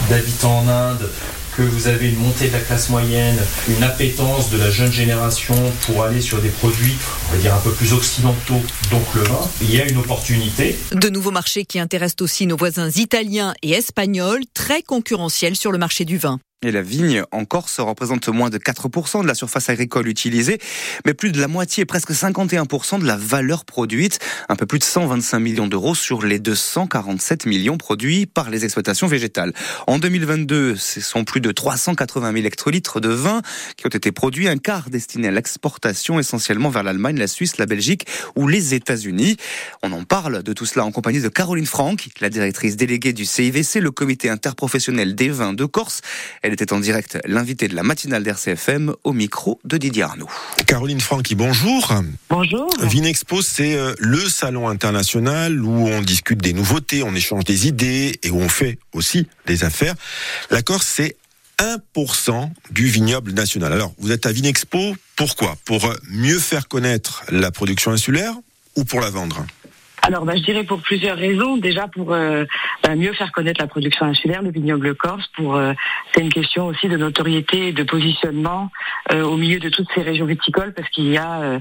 d'habitants 0.09 0.61
en 0.61 0.69
Inde, 0.69 1.11
que 1.59 1.65
vous 1.65 1.89
avez 1.89 2.11
une 2.11 2.19
montée 2.19 2.47
de 2.47 2.53
la 2.53 2.61
classe 2.61 2.89
moyenne, 2.89 3.37
une 3.69 3.83
appétence 3.83 4.49
de 4.51 4.59
la 4.59 4.71
jeune 4.71 4.93
génération 4.93 5.57
pour 5.85 6.05
aller 6.05 6.21
sur 6.21 6.41
des 6.41 6.51
produits, 6.51 6.95
on 7.29 7.33
va 7.35 7.39
dire, 7.39 7.53
un 7.53 7.59
peu 7.59 7.73
plus 7.73 7.93
occidentaux, 7.93 8.63
donc 8.93 9.03
le 9.17 9.23
vin, 9.23 9.41
il 9.61 9.75
y 9.75 9.81
a 9.81 9.89
une 9.89 9.97
opportunité. 9.97 10.79
De 10.93 11.09
nouveaux 11.09 11.33
marchés 11.33 11.65
qui 11.65 11.81
intéressent 11.81 12.23
aussi 12.23 12.47
nos 12.47 12.57
voisins 12.57 12.91
italiens 12.91 13.55
et 13.63 13.73
espagnols, 13.73 14.43
très 14.55 14.83
concurrentiels 14.83 15.57
sur 15.57 15.73
le 15.73 15.79
marché 15.79 16.05
du 16.05 16.17
vin. 16.17 16.39
Et 16.67 16.73
la 16.73 16.83
vigne 16.83 17.23
en 17.31 17.45
Corse 17.45 17.79
représente 17.79 18.27
moins 18.27 18.51
de 18.51 18.59
4% 18.59 19.23
de 19.23 19.29
la 19.29 19.37
surface 19.37 19.69
agricole 19.69 20.09
utilisée, 20.09 20.59
mais 21.07 21.15
plus 21.15 21.31
de 21.31 21.41
la 21.41 21.47
moitié, 21.47 21.85
presque 21.85 22.11
51% 22.11 22.99
de 22.99 23.07
la 23.07 23.17
valeur 23.17 23.65
produite, 23.65 24.19
un 24.49 24.57
peu 24.57 24.67
plus 24.67 24.81
de 24.81 24.85
125 24.85 25.39
millions 25.39 25.69
d'euros 25.69 25.95
sur 25.95 26.21
les 26.21 26.41
247 26.41 27.47
millions 27.47 27.79
produits 27.79 28.27
par 28.27 28.51
les 28.51 28.65
exploitations 28.65 29.07
végétales. 29.07 29.53
En 29.87 30.01
2022, 30.01 30.75
ce 30.75 31.01
sont 31.01 31.23
plus 31.23 31.41
de 31.41 31.53
380 31.53 32.33
000 32.33 32.45
hectolitres 32.45 33.01
de 33.01 33.11
vin 33.11 33.41
qui 33.77 33.87
ont 33.87 33.91
été 33.91 34.11
produits, 34.11 34.49
un 34.49 34.59
quart 34.59 34.91
destiné 34.91 35.29
à 35.29 35.31
l'exportation 35.31 36.19
essentiellement 36.19 36.71
vers 36.71 36.83
l'Allemagne, 36.83 37.19
la 37.19 37.29
Suisse, 37.29 37.59
la 37.59 37.67
Belgique 37.67 38.05
ou 38.35 38.49
les 38.49 38.75
États-Unis. 38.75 39.37
On 39.85 39.93
en 39.93 40.03
parle 40.03 40.43
de 40.43 40.53
tout 40.53 40.67
cela 40.67 40.85
en 40.85 40.91
compagnie 40.91 41.21
de 41.21 41.29
Caroline 41.29 41.67
Franck, 41.67 42.09
la 42.19 42.31
directrice 42.31 42.75
déléguée 42.75 43.13
du 43.13 43.27
CIVC, 43.27 43.79
le 43.79 43.93
comité 43.93 44.29
interprofessionnel 44.29 45.15
des 45.15 45.29
vins 45.29 45.53
de 45.53 45.65
Corse. 45.65 46.01
Était 46.53 46.73
en 46.73 46.81
direct 46.81 47.19
l'invité 47.25 47.69
de 47.69 47.75
la 47.75 47.83
matinale 47.83 48.23
d'RCFM 48.23 48.95
au 49.05 49.13
micro 49.13 49.61
de 49.65 49.77
Didier 49.77 50.03
Arnaud. 50.03 50.29
Caroline 50.67 51.01
Francky, 51.01 51.35
bonjour. 51.35 51.93
Bonjour. 52.31 52.69
Vinexpo, 52.81 53.43
c'est 53.43 53.75
euh, 53.75 53.95
le 53.99 54.29
salon 54.29 54.69
international 54.69 55.63
où 55.63 55.89
on 55.89 56.03
discute 56.03 56.41
des 56.41 56.53
nouveautés, 56.53 57.03
on 57.03 57.15
échange 57.15 57.45
des 57.45 57.67
idées 57.67 58.19
et 58.23 58.31
où 58.31 58.39
on 58.39 58.49
fait 58.49 58.79
aussi 58.93 59.27
des 59.47 59.65
affaires. 59.65 59.95
La 60.51 60.63
Corse, 60.63 60.87
c'est 60.87 61.17
1% 61.59 62.51
du 62.71 62.87
vignoble 62.87 63.33
national. 63.33 63.73
Alors, 63.73 63.93
vous 63.99 64.13
êtes 64.13 64.27
à 64.27 64.33
Vinexpo, 64.33 64.95
pourquoi? 65.17 65.57
Pour 65.65 65.93
mieux 66.11 66.39
faire 66.39 66.69
connaître 66.69 67.25
la 67.31 67.51
production 67.51 67.91
insulaire 67.91 68.35
ou 68.77 68.85
pour 68.85 69.01
la 69.01 69.11
vendre? 69.11 69.45
Alors, 70.09 70.25
bah, 70.25 70.33
je 70.37 70.43
dirais 70.43 70.65
pour 70.65 70.81
plusieurs 70.81 71.19
raisons. 71.19 71.59
Déjà, 71.59 71.87
pour 71.87 72.15
euh, 72.15 72.47
bah, 72.83 72.97
mieux 72.97 73.13
faire 73.13 73.31
connaître 73.31 73.61
la 73.61 73.67
production 73.67 74.07
insulaire, 74.07 74.41
le 74.41 74.51
vignoble 74.51 74.95
corse. 74.95 75.27
Pour 75.37 75.57
euh, 75.57 75.75
c'est 76.15 76.23
une 76.23 76.33
question 76.33 76.67
aussi 76.67 76.89
de 76.89 76.97
notoriété 76.97 77.69
et 77.69 77.73
de 77.73 77.83
positionnement 77.83 78.71
euh, 79.13 79.23
au 79.23 79.37
milieu 79.37 79.59
de 79.59 79.69
toutes 79.69 79.89
ces 79.95 80.01
régions 80.01 80.25
viticoles, 80.25 80.73
parce 80.73 80.89
qu'il 80.89 81.09
y 81.09 81.19
a 81.19 81.61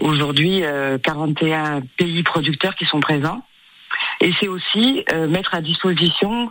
aujourd'hui 0.00 0.62
41 1.02 1.82
pays 1.98 2.22
producteurs 2.22 2.74
qui 2.76 2.86
sont 2.86 3.00
présents. 3.00 3.42
Et 4.22 4.32
c'est 4.40 4.48
aussi 4.48 5.04
mettre 5.28 5.54
à 5.54 5.60
disposition 5.60 6.50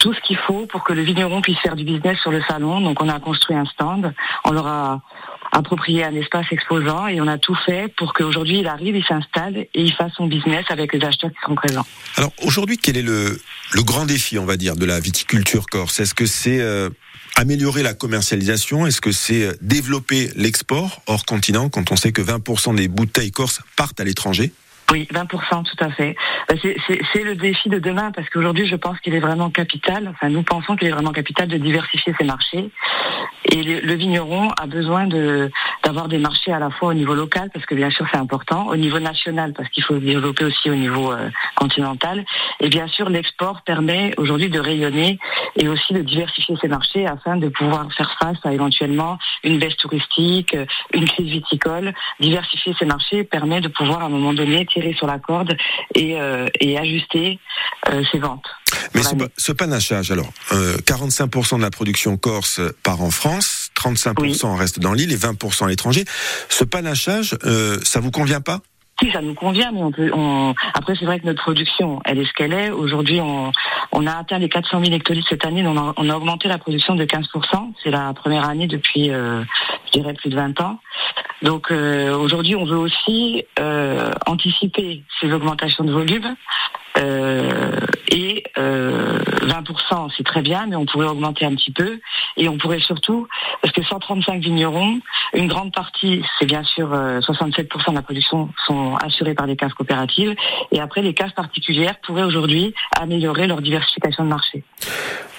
tout 0.00 0.14
ce 0.14 0.20
qu'il 0.22 0.36
faut 0.36 0.66
pour 0.66 0.82
que 0.82 0.92
le 0.92 1.02
vigneron 1.02 1.42
puisse 1.42 1.58
faire 1.60 1.76
du 1.76 1.84
business 1.84 2.18
sur 2.18 2.32
le 2.32 2.42
salon. 2.42 2.80
Donc, 2.80 3.00
on 3.00 3.08
a 3.08 3.20
construit 3.20 3.54
un 3.54 3.66
stand. 3.66 4.12
On 4.44 4.50
leur 4.50 5.00
approprié 5.56 6.04
un 6.04 6.14
espace 6.14 6.46
exposant 6.50 7.06
et 7.06 7.20
on 7.20 7.26
a 7.26 7.38
tout 7.38 7.56
fait 7.64 7.92
pour 7.96 8.12
qu'aujourd'hui 8.12 8.60
il 8.60 8.66
arrive, 8.66 8.94
il 8.94 9.04
s'installe 9.04 9.56
et 9.56 9.68
il 9.74 9.92
fasse 9.92 10.12
son 10.16 10.26
business 10.26 10.64
avec 10.68 10.92
les 10.92 11.04
acheteurs 11.04 11.30
qui 11.30 11.38
sont 11.44 11.54
présents. 11.54 11.86
Alors 12.16 12.32
aujourd'hui, 12.42 12.76
quel 12.76 12.96
est 12.96 13.02
le, 13.02 13.40
le 13.72 13.82
grand 13.82 14.04
défi, 14.04 14.38
on 14.38 14.44
va 14.44 14.56
dire, 14.56 14.76
de 14.76 14.84
la 14.84 15.00
viticulture 15.00 15.66
corse? 15.66 15.98
Est-ce 16.00 16.14
que 16.14 16.26
c'est 16.26 16.60
euh, 16.60 16.90
améliorer 17.36 17.82
la 17.82 17.94
commercialisation? 17.94 18.86
Est-ce 18.86 19.00
que 19.00 19.12
c'est 19.12 19.44
euh, 19.44 19.52
développer 19.62 20.30
l'export 20.36 21.00
hors 21.06 21.24
continent 21.24 21.68
quand 21.70 21.90
on 21.90 21.96
sait 21.96 22.12
que 22.12 22.22
20% 22.22 22.76
des 22.76 22.88
bouteilles 22.88 23.32
corses 23.32 23.60
partent 23.76 24.00
à 24.00 24.04
l'étranger? 24.04 24.52
Oui, 24.92 25.08
20%, 25.12 25.64
tout 25.64 25.84
à 25.84 25.90
fait. 25.90 26.14
Bah, 26.48 26.54
c'est 26.60 27.24
le 27.24 27.34
défi 27.34 27.68
de 27.68 27.78
demain 27.78 28.12
parce 28.12 28.28
qu'aujourd'hui, 28.30 28.66
je 28.68 28.76
pense 28.76 28.98
qu'il 29.00 29.14
est 29.14 29.20
vraiment 29.20 29.50
capital, 29.50 30.08
enfin 30.08 30.28
nous 30.28 30.42
pensons 30.42 30.76
qu'il 30.76 30.88
est 30.88 30.92
vraiment 30.92 31.12
capital 31.12 31.48
de 31.48 31.56
diversifier 31.56 32.14
ses 32.18 32.24
marchés. 32.24 32.70
Et 33.52 33.62
le, 33.62 33.94
vigneron 33.94 34.50
a 34.50 34.66
besoin 34.66 35.06
d'avoir 35.84 36.08
des 36.08 36.18
marchés 36.18 36.52
à 36.52 36.58
la 36.58 36.70
fois 36.70 36.90
au 36.90 36.94
niveau 36.94 37.14
local, 37.14 37.50
parce 37.52 37.64
que 37.66 37.74
bien 37.74 37.90
sûr 37.90 38.06
c'est 38.10 38.18
important, 38.18 38.68
au 38.68 38.76
niveau 38.76 38.98
national, 38.98 39.52
parce 39.54 39.68
qu'il 39.70 39.82
faut 39.82 39.98
développer 39.98 40.44
aussi 40.44 40.70
au 40.70 40.74
niveau 40.74 41.12
euh, 41.12 41.30
continental. 41.56 42.24
Et 42.60 42.68
bien 42.68 42.86
sûr, 42.86 43.08
l'export 43.08 43.62
permet 43.62 44.14
aujourd'hui 44.18 44.50
de 44.50 44.60
rayonner 44.60 45.18
et 45.56 45.68
aussi 45.68 45.92
de 45.94 46.02
diversifier 46.02 46.56
ses 46.60 46.68
marchés 46.68 47.06
afin 47.06 47.36
de 47.36 47.48
pouvoir 47.48 47.92
faire 47.92 48.16
face 48.20 48.38
à 48.44 48.52
éventuellement 48.52 49.18
une 49.42 49.58
baisse 49.58 49.76
touristique, 49.76 50.56
une 50.92 51.06
crise 51.06 51.28
viticole. 51.28 51.92
Diversifier 52.20 52.74
ses 52.78 52.84
marchés 52.84 53.24
permet 53.24 53.60
de 53.60 53.68
pouvoir 53.68 54.02
à 54.02 54.06
un 54.06 54.10
moment 54.10 54.32
donné 54.32 54.66
tirer 54.76 54.94
sur 54.94 55.06
la 55.06 55.18
corde 55.18 55.56
et, 55.94 56.20
euh, 56.20 56.48
et 56.60 56.78
ajuster 56.78 57.38
euh, 57.88 58.02
ses 58.12 58.18
ventes. 58.18 58.44
Mais 58.94 59.02
ce, 59.36 59.52
panachage, 59.52 60.10
alors, 60.10 60.30
45% 60.50 61.54
euh, 61.54 61.56
de 61.56 61.62
la 61.62 61.70
production 61.70 62.16
corse 62.16 62.60
part 62.82 63.02
en 63.02 63.10
France, 63.10 63.70
35% 63.76 64.54
reste 64.56 64.78
dans 64.80 64.92
l'île 64.92 65.12
et 65.12 65.16
20% 65.16 65.64
à 65.64 65.68
l'étranger. 65.68 66.04
Ce 66.48 66.64
panachage, 66.64 67.36
ça 67.82 68.00
vous 68.00 68.10
convient 68.10 68.40
pas? 68.40 68.60
Si 69.00 69.10
ça 69.10 69.20
nous 69.20 69.34
convient, 69.34 69.72
mais 69.72 69.82
on 69.82 69.90
peut. 69.90 70.10
On... 70.12 70.54
Après, 70.74 70.94
c'est 70.98 71.04
vrai 71.04 71.20
que 71.20 71.26
notre 71.26 71.42
production, 71.42 72.00
elle 72.04 72.18
est 72.18 72.24
ce 72.24 72.32
qu'elle 72.32 72.52
est. 72.52 72.70
Aujourd'hui, 72.70 73.20
on, 73.20 73.52
on, 73.92 74.06
a 74.06 74.12
atteint 74.12 74.38
les 74.38 74.48
400 74.48 74.82
000 74.82 74.94
hectolitres 74.94 75.28
cette 75.28 75.44
année. 75.44 75.66
On 75.66 75.76
a, 75.76 75.94
on 75.96 76.08
a 76.08 76.16
augmenté 76.16 76.48
la 76.48 76.58
production 76.58 76.94
de 76.94 77.04
15% 77.04 77.72
C'est 77.82 77.90
la 77.90 78.12
première 78.14 78.48
année 78.48 78.66
depuis, 78.66 79.10
euh, 79.10 79.42
je 79.86 79.98
dirais, 79.98 80.14
plus 80.14 80.30
de 80.30 80.36
20 80.36 80.60
ans. 80.60 80.78
Donc 81.42 81.70
euh, 81.70 82.16
aujourd'hui, 82.16 82.56
on 82.56 82.64
veut 82.64 82.78
aussi 82.78 83.44
euh, 83.58 84.10
anticiper 84.26 85.02
ces 85.20 85.32
augmentations 85.32 85.84
de 85.84 85.92
volume. 85.92 86.34
Euh, 86.98 87.80
et 88.10 88.44
20%, 88.56 90.10
c'est 90.16 90.24
très 90.24 90.42
bien, 90.42 90.66
mais 90.66 90.76
on 90.76 90.86
pourrait 90.86 91.06
augmenter 91.06 91.44
un 91.44 91.54
petit 91.54 91.72
peu. 91.72 91.98
Et 92.36 92.48
on 92.48 92.56
pourrait 92.56 92.80
surtout, 92.80 93.26
parce 93.62 93.74
que 93.74 93.82
135 93.82 94.42
vignerons, 94.42 95.00
une 95.34 95.48
grande 95.48 95.72
partie, 95.72 96.22
c'est 96.38 96.46
bien 96.46 96.62
sûr 96.64 96.88
67% 96.88 97.90
de 97.90 97.94
la 97.94 98.02
production 98.02 98.48
sont 98.66 98.96
assurés 98.96 99.34
par 99.34 99.46
les 99.46 99.56
cases 99.56 99.74
coopératives. 99.74 100.34
Et 100.72 100.80
après, 100.80 101.02
les 101.02 101.14
cases 101.14 101.32
particulières 101.32 101.96
pourraient 102.06 102.22
aujourd'hui 102.22 102.74
améliorer 102.98 103.46
leur 103.46 103.60
diversification 103.60 104.24
de 104.24 104.28
marché. 104.28 104.64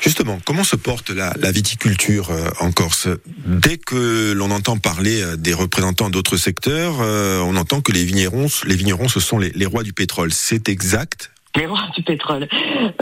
Justement, 0.02 0.38
comment 0.46 0.64
se 0.64 0.76
porte 0.76 1.10
la, 1.10 1.34
viticulture 1.52 2.30
en 2.60 2.72
Corse? 2.72 3.08
Dès 3.46 3.78
que 3.78 4.34
l'on 4.34 4.52
entend 4.52 4.78
parler 4.78 5.24
des 5.38 5.54
représentants 5.54 6.10
d'autres 6.10 6.38
secteurs, 6.38 7.02
euh, 7.02 7.40
on 7.42 7.56
entend 7.56 7.82
que 7.82 7.92
les 7.92 8.04
vignerons, 8.04 8.48
les 8.66 8.76
vignerons, 8.76 9.08
ce 9.08 9.20
sont 9.20 9.40
les, 9.40 9.66
rois 9.66 9.84
du 9.84 9.94
pétrole. 9.94 10.32
C'est 10.32 10.70
exact 10.70 11.32
les 11.58 11.66
rois 11.66 11.82
du 11.96 12.04
pétrole. 12.04 12.48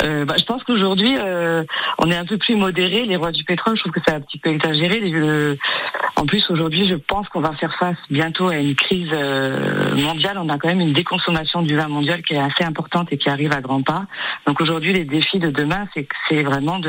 Euh, 0.03 0.25
bah, 0.25 0.35
je 0.37 0.45
pense 0.45 0.63
qu'aujourd'hui, 0.63 1.15
euh, 1.19 1.63
on 1.99 2.09
est 2.09 2.15
un 2.15 2.25
peu 2.25 2.37
plus 2.37 2.55
modéré. 2.55 3.05
Les 3.05 3.15
rois 3.15 3.31
du 3.31 3.43
pétrole, 3.43 3.75
je 3.75 3.81
trouve 3.81 3.91
que 3.91 3.99
c'est 4.05 4.13
un 4.13 4.21
petit 4.21 4.39
peu 4.39 4.49
exagéré. 4.49 5.01
en 6.15 6.25
plus, 6.25 6.49
aujourd'hui, 6.49 6.87
je 6.87 6.95
pense 6.95 7.27
qu'on 7.29 7.41
va 7.41 7.53
faire 7.53 7.75
face 7.75 7.97
bientôt 8.09 8.47
à 8.47 8.55
une 8.55 8.75
crise 8.75 9.11
mondiale. 9.11 10.37
On 10.37 10.49
a 10.49 10.57
quand 10.57 10.69
même 10.69 10.81
une 10.81 10.93
déconsommation 10.93 11.61
du 11.61 11.75
vin 11.75 11.87
mondial 11.87 12.21
qui 12.23 12.33
est 12.33 12.39
assez 12.39 12.63
importante 12.63 13.11
et 13.11 13.17
qui 13.17 13.29
arrive 13.29 13.51
à 13.51 13.61
grands 13.61 13.83
pas. 13.83 14.05
Donc 14.47 14.61
aujourd'hui, 14.61 14.93
les 14.93 15.05
défis 15.05 15.39
de 15.39 15.49
demain, 15.49 15.87
c'est 16.29 16.43
vraiment 16.43 16.79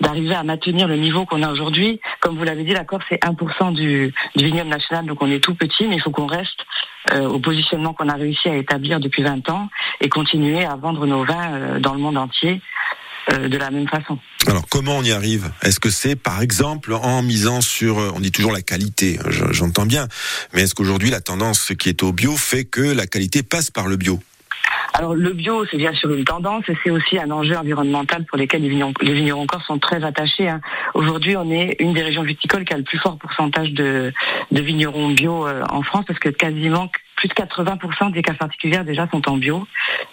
d'arriver 0.00 0.34
à 0.34 0.44
maintenir 0.44 0.88
le 0.88 0.96
niveau 0.96 1.26
qu'on 1.26 1.42
a 1.42 1.50
aujourd'hui. 1.50 2.00
Comme 2.20 2.36
vous 2.36 2.44
l'avez 2.44 2.64
dit, 2.64 2.72
la 2.72 2.84
Corse, 2.84 3.04
c'est 3.08 3.22
1% 3.22 3.72
du, 3.72 4.14
du 4.36 4.44
vignoble 4.44 4.70
national, 4.70 5.06
donc 5.06 5.22
on 5.22 5.30
est 5.30 5.40
tout 5.40 5.54
petit, 5.54 5.86
mais 5.86 5.96
il 5.96 6.00
faut 6.00 6.10
qu'on 6.10 6.26
reste 6.26 6.64
euh, 7.10 7.26
au 7.28 7.40
positionnement 7.40 7.94
qu'on 7.94 8.08
a 8.08 8.14
réussi 8.14 8.48
à 8.48 8.56
établir 8.56 9.00
depuis 9.00 9.22
20 9.22 9.48
ans 9.50 9.68
et 10.00 10.08
continuer 10.08 10.64
à 10.64 10.76
vendre 10.76 11.06
nos 11.06 11.24
vins 11.24 11.52
euh, 11.52 11.78
dans 11.80 11.94
le 11.94 12.00
monde 12.00 12.16
entier. 12.16 12.60
Euh, 13.30 13.48
de 13.48 13.56
la 13.56 13.70
même 13.70 13.86
façon. 13.86 14.18
Alors 14.48 14.66
comment 14.68 14.96
on 14.96 15.02
y 15.04 15.12
arrive? 15.12 15.52
Est-ce 15.62 15.78
que 15.78 15.90
c'est 15.90 16.16
par 16.16 16.42
exemple 16.42 16.92
en 16.92 17.22
misant 17.22 17.60
sur, 17.60 17.98
on 17.98 18.18
dit 18.18 18.32
toujours 18.32 18.50
la 18.50 18.62
qualité, 18.62 19.20
j'entends 19.52 19.86
bien, 19.86 20.08
mais 20.52 20.62
est-ce 20.62 20.74
qu'aujourd'hui 20.74 21.08
la 21.08 21.20
tendance 21.20 21.72
qui 21.78 21.88
est 21.88 22.02
au 22.02 22.12
bio 22.12 22.36
fait 22.36 22.64
que 22.64 22.80
la 22.80 23.06
qualité 23.06 23.44
passe 23.44 23.70
par 23.70 23.86
le 23.86 23.94
bio? 23.94 24.18
Alors 24.94 25.14
le 25.14 25.32
bio, 25.32 25.64
c'est 25.70 25.78
bien 25.78 25.92
sûr 25.94 26.10
une 26.12 26.24
tendance 26.24 26.68
et 26.68 26.76
c'est 26.84 26.90
aussi 26.90 27.18
un 27.18 27.30
enjeu 27.30 27.56
environnemental 27.56 28.24
pour 28.26 28.36
lesquels 28.36 28.62
les 28.62 28.68
vignerons, 28.68 28.92
les 29.00 29.46
corse 29.46 29.66
sont 29.66 29.78
très 29.78 30.04
attachés. 30.04 30.48
Hein. 30.48 30.60
Aujourd'hui, 30.94 31.36
on 31.36 31.50
est 31.50 31.76
une 31.80 31.94
des 31.94 32.02
régions 32.02 32.22
viticoles 32.22 32.64
qui 32.64 32.74
a 32.74 32.76
le 32.76 32.82
plus 32.82 32.98
fort 32.98 33.18
pourcentage 33.18 33.72
de, 33.72 34.12
de 34.50 34.60
vignerons 34.60 35.10
bio 35.10 35.46
euh, 35.46 35.64
en 35.70 35.82
France 35.82 36.04
parce 36.06 36.18
que 36.18 36.28
quasiment 36.28 36.90
plus 37.16 37.28
de 37.28 37.34
80% 37.34 38.12
des 38.12 38.22
cases 38.22 38.36
particulières 38.36 38.84
déjà 38.84 39.08
sont 39.08 39.28
en 39.28 39.36
bio. 39.36 39.66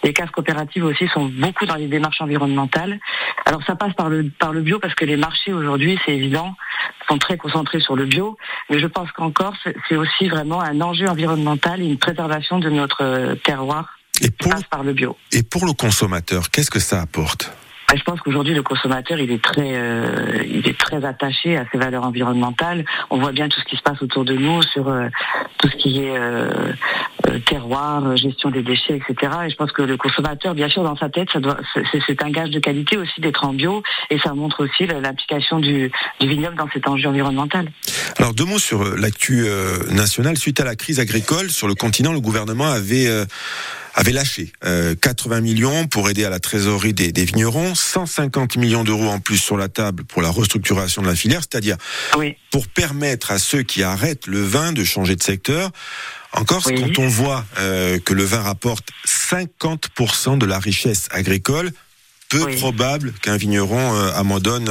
Les 0.04 0.14
cases 0.14 0.30
coopératives 0.32 0.86
aussi 0.86 1.08
sont 1.10 1.26
beaucoup 1.26 1.66
dans 1.66 1.76
les 1.76 1.88
démarches 1.88 2.22
environnementales. 2.22 3.00
Alors 3.46 3.64
ça 3.64 3.76
passe 3.76 3.94
par 3.94 4.10
le 4.10 4.30
par 4.40 4.54
le 4.54 4.62
bio 4.62 4.80
parce 4.80 4.96
que 4.96 5.06
les 5.06 5.18
marchés 5.18 5.52
aujourd'hui, 5.52 6.00
c'est 6.06 6.16
évident, 6.16 6.56
sont 7.10 7.18
très 7.18 7.38
concentrés 7.38 7.80
sur 7.80 7.96
le 7.96 8.06
bio. 8.06 8.38
Mais 8.70 8.80
je 8.80 8.88
pense 8.88 9.12
qu'encore 9.12 9.56
c'est 9.90 9.96
aussi 9.98 10.30
vraiment 10.30 10.62
un 10.62 10.80
enjeu 10.82 11.08
environnemental 11.08 11.82
et 11.82 11.86
une 11.86 12.00
préservation 12.00 12.60
de 12.60 12.70
notre 12.70 13.04
euh, 13.04 13.36
terroir 13.36 13.99
et 14.22 14.32
pour, 14.32 14.54
par 14.70 14.84
le 14.84 14.94
bio. 14.94 15.18
Et 15.32 15.44
pour 15.44 15.66
le 15.66 15.74
consommateur, 15.74 16.50
qu'est-ce 16.52 16.72
que 16.72 16.80
ça 16.80 17.02
apporte? 17.02 17.52
Bah, 17.90 17.96
je 17.98 18.04
pense 18.04 18.20
qu'aujourd'hui 18.22 18.54
le 18.54 18.62
consommateur 18.62 19.18
il 19.20 19.32
est 19.32 19.44
très 19.44 19.72
euh, 19.74 20.44
il 20.48 20.68
est 20.68 20.78
très 20.78 21.04
attaché 21.04 21.58
à 21.58 21.66
ses 21.72 21.80
valeurs 21.80 22.04
environnementales. 22.04 22.86
On 23.10 23.18
voit 23.18 23.32
bien 23.32 23.50
tout 23.50 23.60
ce 23.60 23.66
qui 23.66 23.78
se 23.78 23.82
passe 23.82 24.00
autour 24.04 24.26
de 24.26 24.36
nous 24.36 24.62
sur 24.62 24.90
euh, 24.90 25.08
tout 25.58 25.70
ce 25.70 25.76
qui 25.76 26.04
est 26.04 26.16
euh, 26.16 26.74
terroir, 27.48 28.16
gestion 28.16 28.52
des 28.52 28.62
déchets, 28.62 28.98
etc. 28.98 29.32
Et 29.48 29.50
je 29.50 29.56
pense 29.56 29.72
que 29.72 29.82
le 29.82 29.98
consommateur, 29.98 30.54
bien 30.54 30.70
sûr, 30.70 30.84
dans 30.84 30.96
sa 30.98 31.10
tête, 31.10 31.30
ça 31.34 31.40
doit 31.40 31.58
c'est 32.08 32.24
un 32.24 32.30
gage 32.30 32.52
de 32.52 32.60
qualité 32.60 32.96
aussi 32.96 33.22
d'être 33.22 33.44
en 33.44 33.54
bio 33.54 33.82
et 34.12 34.20
ça 34.20 34.36
montre 34.36 34.66
aussi 34.66 34.86
l'application 34.86 35.60
du, 35.60 35.92
du 36.20 36.28
vignoble 36.28 36.58
dans 36.58 36.70
cet 36.72 36.88
enjeu 36.88 37.10
environnemental. 37.10 37.70
Alors 38.20 38.36
deux 38.36 38.46
mots 38.46 38.60
sur 38.60 38.84
l'actu 38.98 39.48
nationale 39.90 40.38
suite 40.38 40.60
à 40.60 40.64
la 40.64 40.76
crise 40.76 41.00
agricole 41.00 41.50
sur 41.50 41.68
le 41.68 41.74
continent, 41.74 42.14
le 42.14 42.22
gouvernement 42.22 42.68
avait 42.68 43.08
avait 44.00 44.14
lâché 44.14 44.54
80 45.02 45.42
millions 45.42 45.88
pour 45.88 46.10
aider 46.10 46.24
à 46.24 46.30
la 46.30 46.40
trésorerie 46.40 46.94
des, 46.94 47.12
des 47.12 47.26
vignerons, 47.26 47.76
150 47.76 48.56
millions 48.56 48.86
d'euros 48.86 49.10
en 49.10 49.20
plus 49.20 49.38
sur 49.38 49.58
la 49.58 49.68
table 49.68 50.06
pour 50.06 50.22
la 50.22 50.30
restructuration 50.30 51.02
de 51.02 51.08
la 51.08 51.16
filière, 51.16 51.42
c'est-à-dire 51.42 51.76
pour 52.50 52.68
permettre 52.68 53.32
à 53.32 53.40
ceux 53.40 53.64
qui 53.64 53.84
arrêtent 53.84 54.28
le 54.28 54.42
vin 54.42 54.72
de 54.72 54.86
changer 54.86 55.18
de 55.18 55.24
secteur. 55.24 55.72
En 56.32 56.46
Corse, 56.46 56.70
quand 56.70 57.00
on 57.00 57.10
voit 57.10 57.44
que 57.58 58.14
le 58.14 58.24
vin 58.24 58.42
rapporte 58.42 58.88
50% 59.06 60.38
de 60.38 60.46
la 60.46 60.60
richesse 60.60 61.08
agricole, 61.12 61.72
peu 62.30 62.46
probable 62.56 63.12
qu'un 63.22 63.36
vigneron 63.36 63.96
abandonne 64.16 64.70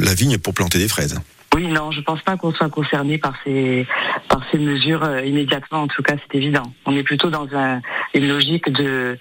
la 0.00 0.14
vigne 0.14 0.38
pour 0.38 0.54
planter 0.54 0.78
des 0.78 0.88
fraises. 0.88 1.16
Oui, 1.58 1.66
non, 1.66 1.90
je 1.90 2.00
pense 2.02 2.22
pas 2.22 2.36
qu'on 2.36 2.52
soit 2.52 2.68
concerné 2.68 3.18
par 3.18 3.34
ces 3.42 3.84
par 4.28 4.40
ces 4.52 4.58
mesures 4.58 5.02
euh, 5.02 5.24
immédiatement. 5.24 5.82
En 5.82 5.88
tout 5.88 6.04
cas, 6.04 6.14
c'est 6.14 6.38
évident. 6.38 6.72
On 6.86 6.96
est 6.96 7.02
plutôt 7.02 7.30
dans 7.30 7.48
un, 7.52 7.80
une 8.14 8.28
logique 8.28 8.70
de, 8.70 9.18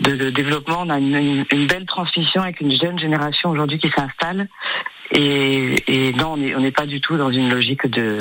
de, 0.00 0.30
développement. 0.30 0.82
On 0.82 0.90
a 0.90 1.00
une, 1.00 1.44
belle 1.66 1.84
transmission 1.86 2.40
avec 2.40 2.60
une 2.60 2.70
jeune 2.70 3.00
génération 3.00 3.50
aujourd'hui 3.50 3.80
qui 3.80 3.90
s'installe. 3.90 4.46
Et, 5.10 5.74
et, 5.88 6.12
non, 6.12 6.34
on 6.34 6.60
n'est 6.60 6.70
pas 6.70 6.86
du 6.86 7.00
tout 7.00 7.16
dans 7.16 7.32
une 7.32 7.50
logique 7.50 7.88
de 7.88 8.16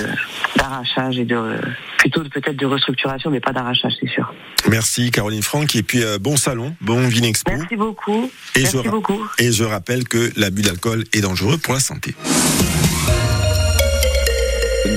d'arrachage 0.55 1.19
et 1.19 1.25
de 1.25 1.59
plutôt 1.99 2.23
peut-être 2.23 2.57
de 2.57 2.65
restructuration, 2.65 3.29
mais 3.29 3.41
pas 3.41 3.53
d'arrachage, 3.53 3.93
c'est 4.01 4.09
sûr. 4.09 4.33
Merci 4.71 5.11
Caroline 5.11 5.43
Franck 5.43 5.75
et 5.75 5.83
puis 5.83 6.03
euh, 6.03 6.17
bon 6.17 6.35
salon, 6.35 6.75
bon 6.81 7.07
Vinexpo. 7.07 7.51
Merci 7.51 7.75
beaucoup. 7.75 8.31
Et 8.55 8.63
Merci 8.63 8.79
je, 8.83 8.89
beaucoup. 8.89 9.23
Et 9.37 9.51
je 9.51 9.63
rappelle 9.63 10.07
que 10.07 10.31
l'abus 10.35 10.63
d'alcool 10.63 11.03
est 11.13 11.21
dangereux 11.21 11.59
pour 11.59 11.75
la 11.75 11.79
santé. 11.79 12.15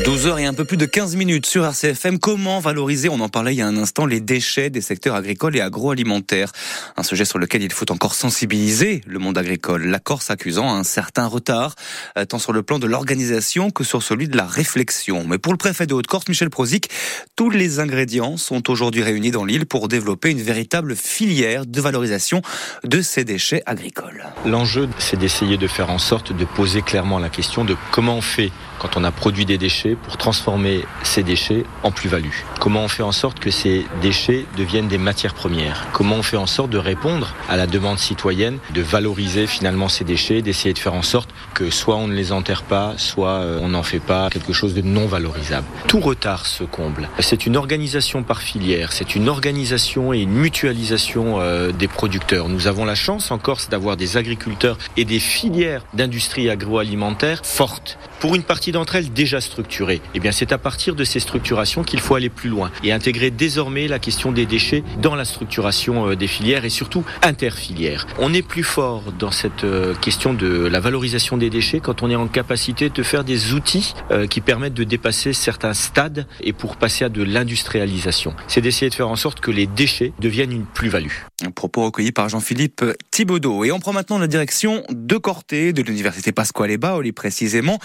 12h 0.04 0.38
et 0.38 0.44
un 0.44 0.52
peu 0.52 0.66
plus 0.66 0.76
de 0.76 0.84
15 0.84 1.16
minutes 1.16 1.46
sur 1.46 1.64
RCFM. 1.64 2.18
Comment 2.18 2.60
valoriser, 2.60 3.08
on 3.08 3.20
en 3.20 3.30
parlait 3.30 3.54
il 3.54 3.56
y 3.56 3.62
a 3.62 3.66
un 3.66 3.78
instant, 3.78 4.04
les 4.04 4.20
déchets 4.20 4.68
des 4.68 4.82
secteurs 4.82 5.14
agricoles 5.14 5.56
et 5.56 5.62
agroalimentaires? 5.62 6.52
Un 6.98 7.02
sujet 7.02 7.24
sur 7.24 7.38
lequel 7.38 7.62
il 7.62 7.72
faut 7.72 7.90
encore 7.90 8.14
sensibiliser 8.14 9.00
le 9.06 9.18
monde 9.18 9.38
agricole. 9.38 9.86
La 9.86 10.00
Corse 10.00 10.28
accusant 10.28 10.68
un 10.68 10.84
certain 10.84 11.26
retard, 11.26 11.74
euh, 12.18 12.26
tant 12.26 12.38
sur 12.38 12.52
le 12.52 12.62
plan 12.62 12.78
de 12.78 12.86
l'organisation 12.86 13.70
que 13.70 13.82
sur 13.82 14.02
celui 14.02 14.28
de 14.28 14.36
la 14.36 14.44
réflexion. 14.44 15.24
Mais 15.26 15.38
pour 15.38 15.54
le 15.54 15.56
préfet 15.56 15.86
de 15.86 15.94
Haute-Corse, 15.94 16.28
Michel 16.28 16.50
Prozic, 16.50 16.90
tous 17.34 17.48
les 17.48 17.80
ingrédients 17.80 18.36
sont 18.36 18.68
aujourd'hui 18.68 19.02
réunis 19.02 19.30
dans 19.30 19.46
l'île 19.46 19.64
pour 19.64 19.88
développer 19.88 20.30
une 20.30 20.42
véritable 20.42 20.96
filière 20.96 21.64
de 21.64 21.80
valorisation 21.80 22.42
de 22.84 23.00
ces 23.00 23.24
déchets 23.24 23.62
agricoles. 23.64 24.26
L'enjeu, 24.44 24.86
c'est 24.98 25.18
d'essayer 25.18 25.56
de 25.56 25.66
faire 25.66 25.88
en 25.88 25.98
sorte 25.98 26.36
de 26.36 26.44
poser 26.44 26.82
clairement 26.82 27.18
la 27.18 27.30
question 27.30 27.64
de 27.64 27.74
comment 27.90 28.16
on 28.16 28.20
fait 28.20 28.52
quand 28.78 28.98
on 28.98 29.04
a 29.04 29.10
produit 29.10 29.46
des 29.46 29.56
déchets 29.56 29.93
pour 29.94 30.16
transformer 30.16 30.84
ces 31.02 31.22
déchets 31.22 31.64
en 31.82 31.90
plus-value 31.90 32.24
Comment 32.60 32.84
on 32.84 32.88
fait 32.88 33.02
en 33.02 33.12
sorte 33.12 33.40
que 33.40 33.50
ces 33.50 33.86
déchets 34.00 34.46
deviennent 34.56 34.88
des 34.88 34.98
matières 34.98 35.34
premières? 35.34 35.86
Comment 35.92 36.16
on 36.16 36.22
fait 36.22 36.36
en 36.36 36.46
sorte 36.46 36.70
de 36.70 36.78
répondre 36.78 37.34
à 37.48 37.56
la 37.56 37.66
demande 37.66 37.98
citoyenne, 37.98 38.58
de 38.72 38.82
valoriser 38.82 39.46
finalement 39.46 39.88
ces 39.88 40.04
déchets, 40.04 40.42
d'essayer 40.42 40.72
de 40.72 40.78
faire 40.78 40.94
en 40.94 41.02
sorte 41.02 41.30
que 41.54 41.70
soit 41.70 41.96
on 41.96 42.08
ne 42.08 42.14
les 42.14 42.32
enterre 42.32 42.62
pas, 42.62 42.94
soit 42.96 43.40
euh, 43.40 43.60
on 43.62 43.68
n'en 43.68 43.82
fait 43.82 44.00
pas 44.00 44.30
quelque 44.30 44.52
chose 44.52 44.74
de 44.74 44.82
non 44.82 45.06
valorisable? 45.06 45.66
Tout 45.88 46.00
retard 46.00 46.46
se 46.46 46.64
comble. 46.64 47.08
C'est 47.20 47.46
une 47.46 47.56
organisation 47.56 48.22
par 48.22 48.40
filière, 48.40 48.92
c'est 48.92 49.14
une 49.14 49.28
organisation 49.28 50.12
et 50.12 50.20
une 50.20 50.32
mutualisation 50.32 51.40
euh, 51.40 51.72
des 51.72 51.88
producteurs. 51.88 52.48
Nous 52.48 52.66
avons 52.66 52.84
la 52.84 52.94
chance 52.94 53.30
en 53.30 53.38
Corse 53.38 53.68
d'avoir 53.68 53.96
des 53.96 54.16
agriculteurs 54.16 54.78
et 54.96 55.04
des 55.04 55.20
filières 55.20 55.84
d'industrie 55.92 56.48
agroalimentaire 56.48 57.40
fortes. 57.44 57.98
Pour 58.20 58.34
une 58.34 58.42
partie 58.42 58.72
d'entre 58.72 58.96
elles 58.96 59.12
déjà 59.12 59.40
structurées, 59.40 59.83
eh 59.90 60.20
bien 60.20 60.32
c'est 60.32 60.52
à 60.52 60.58
partir 60.58 60.94
de 60.94 61.04
ces 61.04 61.20
structurations 61.20 61.84
qu'il 61.84 62.00
faut 62.00 62.14
aller 62.14 62.28
plus 62.28 62.48
loin 62.48 62.70
et 62.82 62.92
intégrer 62.92 63.30
désormais 63.30 63.88
la 63.88 63.98
question 63.98 64.32
des 64.32 64.46
déchets 64.46 64.82
dans 65.00 65.14
la 65.14 65.24
structuration 65.24 66.08
euh, 66.08 66.16
des 66.16 66.26
filières 66.26 66.64
et 66.64 66.70
surtout 66.70 67.04
interfilières. 67.22 68.06
On 68.18 68.32
est 68.32 68.46
plus 68.46 68.62
fort 68.62 69.12
dans 69.18 69.30
cette 69.30 69.64
euh, 69.64 69.94
question 69.94 70.34
de 70.34 70.66
la 70.66 70.80
valorisation 70.80 71.36
des 71.36 71.50
déchets 71.50 71.80
quand 71.80 72.02
on 72.02 72.10
est 72.10 72.16
en 72.16 72.28
capacité 72.28 72.88
de 72.90 73.02
faire 73.02 73.24
des 73.24 73.52
outils 73.52 73.94
euh, 74.10 74.26
qui 74.26 74.40
permettent 74.40 74.74
de 74.74 74.84
dépasser 74.84 75.32
certains 75.32 75.74
stades 75.74 76.26
et 76.40 76.52
pour 76.52 76.76
passer 76.76 77.04
à 77.04 77.08
de 77.08 77.22
l'industrialisation. 77.22 78.34
C'est 78.48 78.60
d'essayer 78.60 78.88
de 78.88 78.94
faire 78.94 79.08
en 79.08 79.16
sorte 79.16 79.40
que 79.40 79.50
les 79.50 79.66
déchets 79.66 80.12
deviennent 80.20 80.52
une 80.52 80.66
plus-value. 80.66 81.12
Un 81.44 81.50
propos 81.50 81.84
recueilli 81.84 82.12
par 82.12 82.28
Jean-Philippe 82.28 82.84
Thibaudot. 83.10 83.64
Et 83.64 83.72
on 83.72 83.80
prend 83.80 83.92
maintenant 83.92 84.18
la 84.18 84.26
direction 84.26 84.82
de 84.90 85.16
Corté, 85.16 85.72
de 85.72 85.82
l'université 85.82 86.32
Pasquale 86.32 86.76
Baoli 86.78 87.12
précisément, 87.12 87.78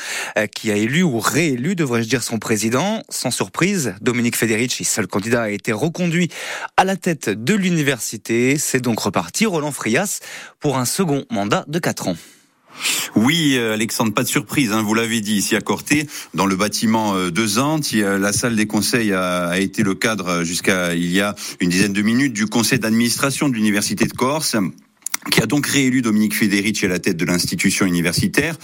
qui 0.56 0.72
a 0.72 0.76
élu 0.76 1.04
ou 1.04 1.20
réélu, 1.20 1.76
devrais-je 1.90 2.08
dire, 2.08 2.22
son 2.22 2.38
président. 2.38 3.02
Sans 3.10 3.32
surprise, 3.32 3.96
Dominique 4.00 4.36
Federici, 4.36 4.84
seul 4.84 5.08
candidat, 5.08 5.44
a 5.44 5.50
été 5.50 5.72
reconduit 5.72 6.30
à 6.78 6.84
la 6.84 6.96
tête 6.96 7.30
de 7.30 7.56
l'université. 7.56 8.58
C'est 8.60 8.80
donc 8.80 9.00
reparti 9.00 9.48
Roland 9.48 9.72
Frias 9.72 10.20
pour 10.60 10.78
un 10.78 10.86
second 10.86 11.26
mandat 11.32 11.66
de 11.68 11.80
4 11.80 12.10
ans. 12.10 12.18
Oui, 13.16 13.58
Alexandre, 13.58 14.14
pas 14.14 14.22
de 14.22 14.28
surprise, 14.28 14.72
hein, 14.72 14.84
vous 14.84 14.94
l'avez 14.94 15.20
dit, 15.20 15.38
ici 15.38 15.56
à 15.56 15.62
Corté, 15.62 16.08
dans 16.36 16.46
le 16.46 16.56
bâtiment 16.56 17.16
de 17.30 17.46
Zante, 17.46 17.92
la 17.92 18.32
salle 18.32 18.56
des 18.56 18.68
conseils 18.68 19.12
a, 19.12 19.60
été 19.60 19.82
le 19.82 19.96
cadre 19.96 20.44
jusqu'à 20.44 20.94
il 20.94 21.12
y 21.12 21.20
a 21.20 21.36
une 21.60 21.70
dizaine 21.70 21.92
de 21.92 22.02
minutes 22.04 22.34
du 22.34 22.46
conseil 22.46 22.80
d'administration 22.80 23.50
de 23.50 23.56
l'université 23.56 24.06
de 24.06 24.14
Corse 24.14 24.56
qui 25.32 25.42
a 25.42 25.46
donc 25.46 25.66
réélu 25.68 26.02
Dominique 26.02 26.36
Federici 26.36 26.86
à 26.86 26.90
la 26.90 27.00
tête 27.00 27.18
de 27.18 27.26
l'institution 27.26 27.86
universitaire. 27.86 28.56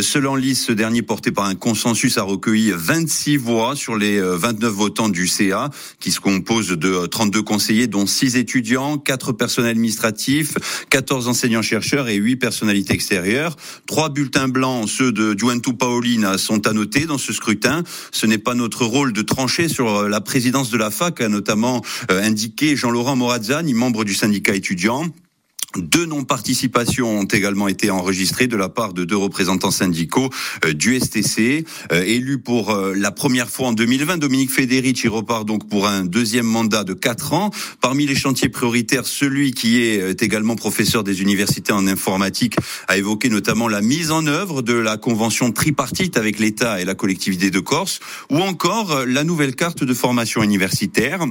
Selon 0.00 0.36
liste, 0.36 0.66
ce 0.66 0.72
dernier 0.72 1.02
porté 1.02 1.32
par 1.32 1.44
un 1.46 1.54
consensus 1.54 2.18
a 2.18 2.22
recueilli 2.22 2.72
26 2.74 3.36
voix 3.36 3.76
sur 3.76 3.96
les 3.96 4.20
29 4.20 4.72
votants 4.72 5.08
du 5.08 5.26
CA, 5.26 5.70
qui 6.00 6.10
se 6.10 6.20
compose 6.20 6.68
de 6.68 7.06
32 7.06 7.42
conseillers, 7.42 7.86
dont 7.86 8.06
6 8.06 8.36
étudiants, 8.36 8.98
4 8.98 9.32
personnels 9.32 9.72
administratifs, 9.72 10.54
14 10.90 11.28
enseignants-chercheurs 11.28 12.08
et 12.08 12.16
8 12.16 12.36
personnalités 12.36 12.94
extérieures. 12.94 13.56
Trois 13.86 14.08
bulletins 14.08 14.48
blancs, 14.48 14.88
ceux 14.88 15.12
de 15.12 15.38
Juventus 15.38 15.74
Paolina, 15.78 16.38
sont 16.38 16.62
noter 16.72 17.06
dans 17.06 17.18
ce 17.18 17.32
scrutin. 17.32 17.82
Ce 18.12 18.26
n'est 18.26 18.38
pas 18.38 18.54
notre 18.54 18.84
rôle 18.84 19.12
de 19.12 19.22
trancher 19.22 19.68
sur 19.68 20.08
la 20.08 20.20
présidence 20.20 20.70
de 20.70 20.78
la 20.78 20.90
fac, 20.90 21.20
a 21.20 21.28
notamment 21.28 21.82
indiqué 22.08 22.76
Jean-Laurent 22.76 23.16
Morazzani, 23.16 23.74
membre 23.74 24.04
du 24.04 24.14
syndicat 24.14 24.54
étudiant. 24.54 25.04
Deux 25.76 26.06
non-participations 26.06 27.20
ont 27.20 27.24
également 27.24 27.68
été 27.68 27.90
enregistrées 27.90 28.46
de 28.46 28.56
la 28.56 28.70
part 28.70 28.94
de 28.94 29.04
deux 29.04 29.18
représentants 29.18 29.70
syndicaux 29.70 30.30
du 30.74 30.98
STC. 30.98 31.66
élu 31.90 32.38
pour 32.38 32.74
la 32.74 33.10
première 33.10 33.50
fois 33.50 33.68
en 33.68 33.72
2020, 33.74 34.16
Dominique 34.16 34.50
Federici 34.50 35.08
repart 35.08 35.44
donc 35.44 35.68
pour 35.68 35.86
un 35.86 36.06
deuxième 36.06 36.46
mandat 36.46 36.84
de 36.84 36.94
quatre 36.94 37.34
ans. 37.34 37.50
Parmi 37.82 38.06
les 38.06 38.14
chantiers 38.14 38.48
prioritaires, 38.48 39.06
celui 39.06 39.52
qui 39.52 39.82
est 39.82 40.22
également 40.22 40.56
professeur 40.56 41.04
des 41.04 41.20
universités 41.20 41.72
en 41.72 41.86
informatique 41.86 42.56
a 42.88 42.96
évoqué 42.96 43.28
notamment 43.28 43.68
la 43.68 43.82
mise 43.82 44.10
en 44.10 44.26
œuvre 44.26 44.62
de 44.62 44.72
la 44.72 44.96
convention 44.96 45.52
tripartite 45.52 46.16
avec 46.16 46.38
l'État 46.38 46.80
et 46.80 46.86
la 46.86 46.94
collectivité 46.94 47.50
de 47.50 47.60
Corse, 47.60 48.00
ou 48.30 48.38
encore 48.38 49.04
la 49.06 49.22
nouvelle 49.22 49.54
carte 49.54 49.84
de 49.84 49.92
formation 49.92 50.42
universitaire 50.42 51.26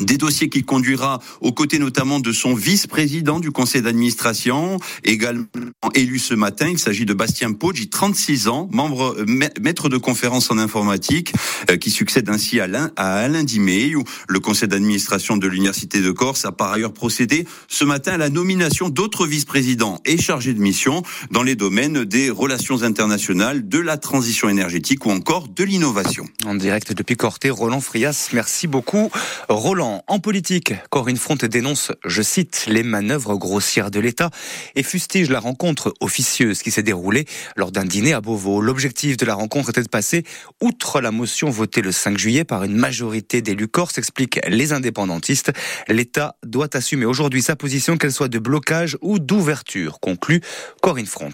des 0.00 0.16
dossiers 0.16 0.48
qu'il 0.48 0.64
conduira 0.64 1.20
aux 1.40 1.52
côtés 1.52 1.78
notamment 1.78 2.20
de 2.20 2.32
son 2.32 2.54
vice-président 2.54 3.40
du 3.40 3.50
conseil 3.50 3.82
d'administration, 3.82 4.78
également 5.04 5.46
élu 5.94 6.18
ce 6.18 6.34
matin. 6.34 6.68
Il 6.70 6.78
s'agit 6.78 7.04
de 7.04 7.14
Bastien 7.14 7.52
Poggi, 7.52 7.88
36 7.88 8.48
ans, 8.48 8.68
membre 8.72 9.16
maître 9.60 9.88
de 9.88 9.96
conférence 9.96 10.50
en 10.50 10.58
informatique, 10.58 11.32
qui 11.80 11.90
succède 11.90 12.28
ainsi 12.28 12.60
à 12.60 12.64
Alain, 12.64 12.90
à 12.96 13.28
Dimey. 13.42 13.92
Le 14.28 14.40
conseil 14.40 14.68
d'administration 14.68 15.36
de 15.36 15.46
l'université 15.46 16.00
de 16.00 16.10
Corse 16.10 16.44
a 16.44 16.52
par 16.52 16.72
ailleurs 16.72 16.92
procédé 16.92 17.46
ce 17.68 17.84
matin 17.84 18.12
à 18.12 18.18
la 18.18 18.28
nomination 18.30 18.88
d'autres 18.88 19.26
vice-présidents 19.26 20.00
et 20.04 20.18
chargés 20.18 20.54
de 20.54 20.60
mission 20.60 21.02
dans 21.30 21.42
les 21.42 21.56
domaines 21.56 22.04
des 22.04 22.30
relations 22.30 22.82
internationales, 22.82 23.68
de 23.68 23.78
la 23.78 23.96
transition 23.96 24.48
énergétique 24.48 25.06
ou 25.06 25.10
encore 25.10 25.48
de 25.48 25.64
l'innovation. 25.64 26.24
En 26.44 26.54
direct 26.54 26.92
depuis 26.92 27.16
Corté, 27.16 27.50
Roland 27.50 27.80
Frias, 27.80 28.28
merci 28.32 28.66
beaucoup. 28.66 29.10
Roland, 29.48 29.89
en 30.06 30.18
politique, 30.20 30.74
Corinne 30.90 31.16
Front 31.16 31.36
dénonce, 31.36 31.92
je 32.04 32.22
cite, 32.22 32.66
les 32.68 32.82
manœuvres 32.82 33.36
grossières 33.36 33.90
de 33.90 33.98
l'État 33.98 34.30
et 34.76 34.82
fustige 34.82 35.30
la 35.30 35.40
rencontre 35.40 35.94
officieuse 36.00 36.62
qui 36.62 36.70
s'est 36.70 36.82
déroulée 36.82 37.26
lors 37.56 37.72
d'un 37.72 37.84
dîner 37.84 38.12
à 38.12 38.20
Beauvau. 38.20 38.60
L'objectif 38.60 39.16
de 39.16 39.26
la 39.26 39.34
rencontre 39.34 39.70
était 39.70 39.82
de 39.82 39.88
passer 39.88 40.24
outre 40.60 41.00
la 41.00 41.10
motion 41.10 41.50
votée 41.50 41.82
le 41.82 41.92
5 41.92 42.16
juillet 42.18 42.44
par 42.44 42.62
une 42.64 42.76
majorité 42.76 43.42
d'élus 43.42 43.68
corse, 43.68 43.98
expliquent 43.98 44.40
les 44.46 44.72
indépendantistes. 44.72 45.50
L'État 45.88 46.36
doit 46.44 46.76
assumer 46.76 47.06
aujourd'hui 47.06 47.42
sa 47.42 47.56
position, 47.56 47.96
qu'elle 47.96 48.12
soit 48.12 48.28
de 48.28 48.38
blocage 48.38 48.96
ou 49.00 49.18
d'ouverture, 49.18 49.98
conclut 49.98 50.40
Corinne 50.82 51.06
Front. 51.06 51.32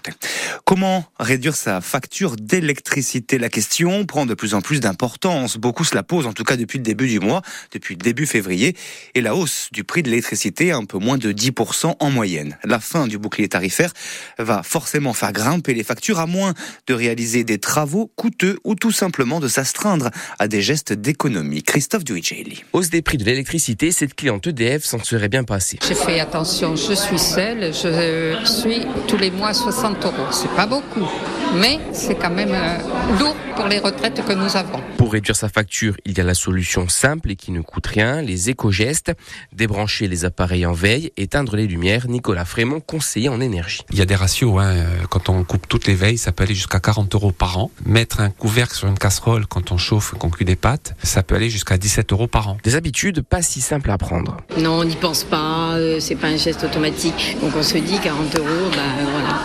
Comment 0.65 1.05
réduire 1.19 1.55
sa 1.55 1.81
facture 1.81 2.35
d'électricité? 2.35 3.37
La 3.37 3.49
question 3.49 4.05
prend 4.05 4.25
de 4.25 4.33
plus 4.33 4.53
en 4.53 4.61
plus 4.61 4.79
d'importance. 4.79 5.57
Beaucoup 5.57 5.83
se 5.83 5.95
la 5.95 6.03
posent, 6.03 6.25
en 6.25 6.33
tout 6.33 6.43
cas 6.43 6.57
depuis 6.57 6.79
le 6.79 6.83
début 6.83 7.07
du 7.07 7.19
mois, 7.19 7.41
depuis 7.71 7.95
le 7.95 8.01
début 8.01 8.25
février 8.25 8.36
février 8.37 8.75
et 9.15 9.21
la 9.21 9.35
hausse 9.35 9.69
du 9.71 9.83
prix 9.83 10.03
de 10.03 10.09
l'électricité 10.09 10.71
un 10.71 10.85
peu 10.85 10.99
moins 10.99 11.17
de 11.17 11.31
10% 11.31 11.95
en 11.99 12.09
moyenne. 12.11 12.55
La 12.63 12.79
fin 12.79 13.07
du 13.07 13.17
bouclier 13.17 13.49
tarifaire 13.49 13.91
va 14.37 14.61
forcément 14.61 15.13
faire 15.13 15.31
grimper 15.31 15.73
les 15.73 15.83
factures 15.83 16.19
à 16.19 16.27
moins 16.27 16.53
de 16.85 16.93
réaliser 16.93 17.43
des 17.43 17.57
travaux 17.57 18.11
coûteux 18.15 18.59
ou 18.63 18.75
tout 18.75 18.91
simplement 18.91 19.39
de 19.39 19.47
s'astreindre 19.47 20.11
à 20.37 20.47
des 20.47 20.61
gestes 20.61 20.93
d'économie. 20.93 21.63
Christophe 21.63 22.03
Duigeli. 22.03 22.63
Hausse 22.73 22.91
des 22.91 23.01
prix 23.01 23.17
de 23.17 23.23
l'électricité, 23.23 23.91
cette 23.91 24.13
cliente 24.13 24.45
EDF 24.45 24.83
s'en 24.83 25.03
serait 25.03 25.29
bien 25.29 25.43
passée. 25.43 25.79
J'ai 25.87 25.95
fait 25.95 26.19
attention, 26.19 26.75
je 26.75 26.93
suis 26.93 27.17
seule, 27.17 27.73
je 27.73 28.37
suis 28.45 28.85
tous 29.07 29.17
les 29.17 29.31
mois 29.31 29.55
60 29.55 30.05
euros. 30.05 30.27
C'est 30.31 30.55
pas 30.55 30.67
beaucoup, 30.67 31.09
mais 31.55 31.79
c'est 31.93 32.15
quand 32.15 32.29
même 32.29 32.51
euh, 32.53 33.19
lourd 33.19 33.35
pour 33.55 33.67
les 33.67 33.79
retraites 33.79 34.23
que 34.23 34.33
nous 34.33 34.55
avons. 34.55 34.79
Pour 34.97 35.13
réduire 35.13 35.35
sa 35.35 35.49
facture, 35.49 35.95
il 36.05 36.17
y 36.17 36.21
a 36.21 36.23
la 36.23 36.35
solution 36.35 36.87
simple 36.87 37.31
et 37.31 37.35
qui 37.35 37.51
ne 37.51 37.61
coûte 37.61 37.87
rien, 37.87 38.21
les 38.21 38.49
éco-gestes, 38.49 39.13
débrancher 39.51 40.07
les 40.07 40.25
appareils 40.25 40.65
en 40.65 40.73
veille, 40.73 41.11
éteindre 41.17 41.55
les 41.55 41.65
lumières. 41.65 42.07
Nicolas 42.07 42.45
Frémont, 42.45 42.79
conseiller 42.79 43.29
en 43.29 43.41
énergie. 43.41 43.81
Il 43.91 43.97
y 43.97 44.01
a 44.01 44.05
des 44.05 44.15
ratios, 44.15 44.59
hein. 44.59 44.85
quand 45.09 45.29
on 45.29 45.43
coupe 45.43 45.67
toutes 45.67 45.87
les 45.87 45.95
veilles, 45.95 46.17
ça 46.17 46.31
peut 46.31 46.43
aller 46.43 46.55
jusqu'à 46.55 46.79
40 46.79 47.13
euros 47.15 47.31
par 47.31 47.57
an. 47.57 47.71
Mettre 47.85 48.19
un 48.19 48.29
couvercle 48.29 48.75
sur 48.75 48.87
une 48.87 48.99
casserole 48.99 49.47
quand 49.47 49.71
on 49.71 49.77
chauffe 49.77 50.13
et 50.15 50.19
qu'on 50.19 50.29
cuit 50.29 50.45
des 50.45 50.55
pâtes, 50.55 50.95
ça 51.01 51.23
peut 51.23 51.35
aller 51.35 51.49
jusqu'à 51.49 51.77
17 51.77 52.11
euros 52.13 52.27
par 52.27 52.49
an. 52.49 52.57
Des 52.63 52.75
habitudes 52.75 53.21
pas 53.21 53.41
si 53.41 53.61
simples 53.61 53.91
à 53.91 53.97
prendre. 53.97 54.37
Non, 54.59 54.79
on 54.79 54.83
n'y 54.83 54.95
pense 54.95 55.23
pas, 55.23 55.75
euh, 55.75 55.99
c'est 55.99 56.15
pas 56.15 56.27
un 56.27 56.37
geste 56.37 56.63
automatique. 56.63 57.37
Donc 57.41 57.53
on 57.57 57.63
se 57.63 57.77
dit 57.77 57.99
40 57.99 58.37
euros, 58.37 58.69
bah 58.71 58.77
voilà. 59.11 59.39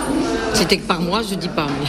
C'était 0.54 0.76
que 0.76 0.86
par 0.86 1.00
mois, 1.00 1.22
je 1.22 1.34
dis 1.34 1.48
pas. 1.48 1.66
Mais... 1.66 1.88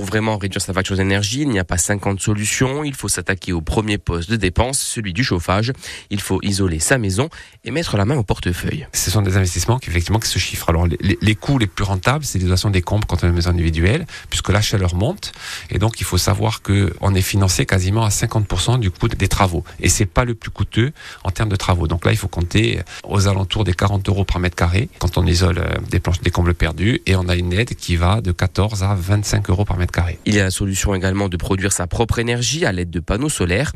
Pour 0.00 0.06
vraiment 0.06 0.38
réduire 0.38 0.62
sa 0.62 0.72
facture 0.72 0.96
d'énergie, 0.96 1.42
il 1.42 1.50
n'y 1.50 1.58
a 1.58 1.64
pas 1.64 1.76
50 1.76 2.22
solutions. 2.22 2.84
Il 2.84 2.94
faut 2.94 3.08
s'attaquer 3.08 3.52
au 3.52 3.60
premier 3.60 3.98
poste 3.98 4.30
de 4.30 4.36
dépense, 4.36 4.78
celui 4.78 5.12
du 5.12 5.22
chauffage. 5.22 5.74
Il 6.08 6.22
faut 6.22 6.38
isoler 6.42 6.78
sa 6.78 6.96
maison 6.96 7.28
et 7.64 7.70
mettre 7.70 7.98
la 7.98 8.06
main 8.06 8.16
au 8.16 8.22
portefeuille. 8.22 8.86
Ce 8.94 9.10
sont 9.10 9.20
des 9.20 9.36
investissements 9.36 9.78
qui, 9.78 9.90
effectivement, 9.90 10.18
qui 10.18 10.30
se 10.30 10.38
chiffrent. 10.38 10.70
Alors, 10.70 10.86
les, 10.86 11.34
coûts 11.34 11.58
les 11.58 11.66
plus 11.66 11.84
rentables, 11.84 12.24
c'est 12.24 12.38
l'isolation 12.38 12.70
des 12.70 12.80
comptes 12.80 13.04
quand 13.04 13.22
on 13.22 13.26
a 13.26 13.28
une 13.28 13.34
maison 13.34 13.50
individuelle, 13.50 14.06
puisque 14.30 14.48
la 14.48 14.62
chaleur 14.62 14.94
monte. 14.94 15.32
Et 15.68 15.78
donc, 15.78 16.00
il 16.00 16.04
faut 16.04 16.16
savoir 16.16 16.62
qu'on 16.62 17.14
est 17.14 17.20
financé 17.20 17.66
quasiment 17.66 18.06
à 18.06 18.08
50% 18.08 18.78
du 18.78 18.90
coût 18.90 19.08
des 19.08 19.28
travaux. 19.28 19.64
Et 19.80 19.90
c'est 19.90 20.06
pas 20.06 20.24
le 20.24 20.34
plus 20.34 20.50
coûteux 20.50 20.92
en 21.24 21.30
termes 21.30 21.50
de 21.50 21.56
travaux. 21.56 21.88
Donc 21.88 22.06
là, 22.06 22.12
il 22.12 22.16
faut 22.16 22.26
compter 22.26 22.80
aux 23.04 23.28
alentours 23.28 23.64
des 23.64 23.74
40 23.74 24.08
euros 24.08 24.24
par 24.24 24.38
mètre 24.38 24.56
carré 24.56 24.88
quand 24.98 25.18
on 25.18 25.26
isole 25.26 25.58
euh, 25.58 25.76
des 25.90 26.00
planches, 26.00 26.22
des 26.22 26.30
combles 26.30 26.54
perdus. 26.54 27.02
Et 27.04 27.16
on 27.16 27.28
a 27.28 27.36
une 27.36 27.52
aide 27.52 27.74
qui 27.74 27.96
va 27.96 28.22
de 28.22 28.32
14 28.32 28.82
à 28.82 28.94
25 28.94 29.50
euros 29.50 29.66
par 29.66 29.76
mètre 29.76 29.89
Il 30.26 30.34
y 30.34 30.40
a 30.40 30.44
la 30.44 30.50
solution 30.50 30.94
également 30.94 31.28
de 31.28 31.36
produire 31.36 31.72
sa 31.72 31.86
propre 31.86 32.18
énergie 32.18 32.64
à 32.64 32.72
l'aide 32.72 32.90
de 32.90 33.00
panneaux 33.00 33.28
solaires. 33.28 33.72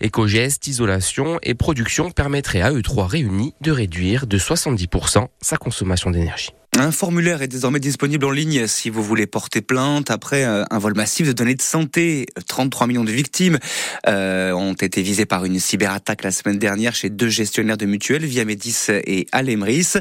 Éco-gestes, 0.00 0.66
isolation 0.66 1.38
et 1.42 1.54
production 1.54 2.10
permettraient 2.10 2.62
à 2.62 2.72
eux 2.72 2.82
trois 2.82 3.06
réunis 3.06 3.54
de 3.60 3.70
réduire 3.72 4.26
de 4.26 4.38
70% 4.38 5.28
sa 5.40 5.56
consommation 5.56 6.10
d'énergie. 6.10 6.50
Un 6.78 6.92
formulaire 6.92 7.40
est 7.40 7.48
désormais 7.48 7.80
disponible 7.80 8.26
en 8.26 8.30
ligne 8.30 8.66
si 8.66 8.90
vous 8.90 9.02
voulez 9.02 9.26
porter 9.26 9.62
plainte 9.62 10.10
après 10.10 10.44
euh, 10.44 10.62
un 10.70 10.78
vol 10.78 10.94
massif 10.94 11.26
de 11.26 11.32
données 11.32 11.54
de 11.54 11.62
santé. 11.62 12.26
33 12.48 12.86
millions 12.86 13.04
de 13.04 13.10
victimes 13.10 13.58
euh, 14.06 14.52
ont 14.52 14.74
été 14.74 15.00
visées 15.00 15.24
par 15.24 15.46
une 15.46 15.58
cyberattaque 15.58 16.22
la 16.22 16.30
semaine 16.30 16.58
dernière 16.58 16.94
chez 16.94 17.08
deux 17.08 17.30
gestionnaires 17.30 17.78
de 17.78 17.86
mutuelles, 17.86 18.26
via 18.26 18.44
Médis 18.44 18.76
et 18.90 19.26
Alemris. 19.32 19.94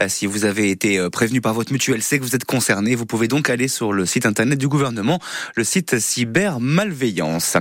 Euh, 0.00 0.06
si 0.08 0.24
vous 0.24 0.46
avez 0.46 0.70
été 0.70 1.06
prévenu 1.10 1.42
par 1.42 1.52
votre 1.52 1.70
mutuelle, 1.70 2.02
c'est 2.02 2.18
que 2.18 2.24
vous 2.24 2.34
êtes 2.34 2.46
concerné. 2.46 2.94
Vous 2.94 3.04
pouvez 3.04 3.28
donc 3.28 3.50
aller 3.50 3.68
sur 3.68 3.92
le 3.92 4.06
site 4.06 4.24
internet 4.24 4.58
du 4.58 4.68
gouvernement, 4.68 5.18
le 5.54 5.64
site 5.64 5.98
Cyber 5.98 6.60
Malveillance. 6.60 7.58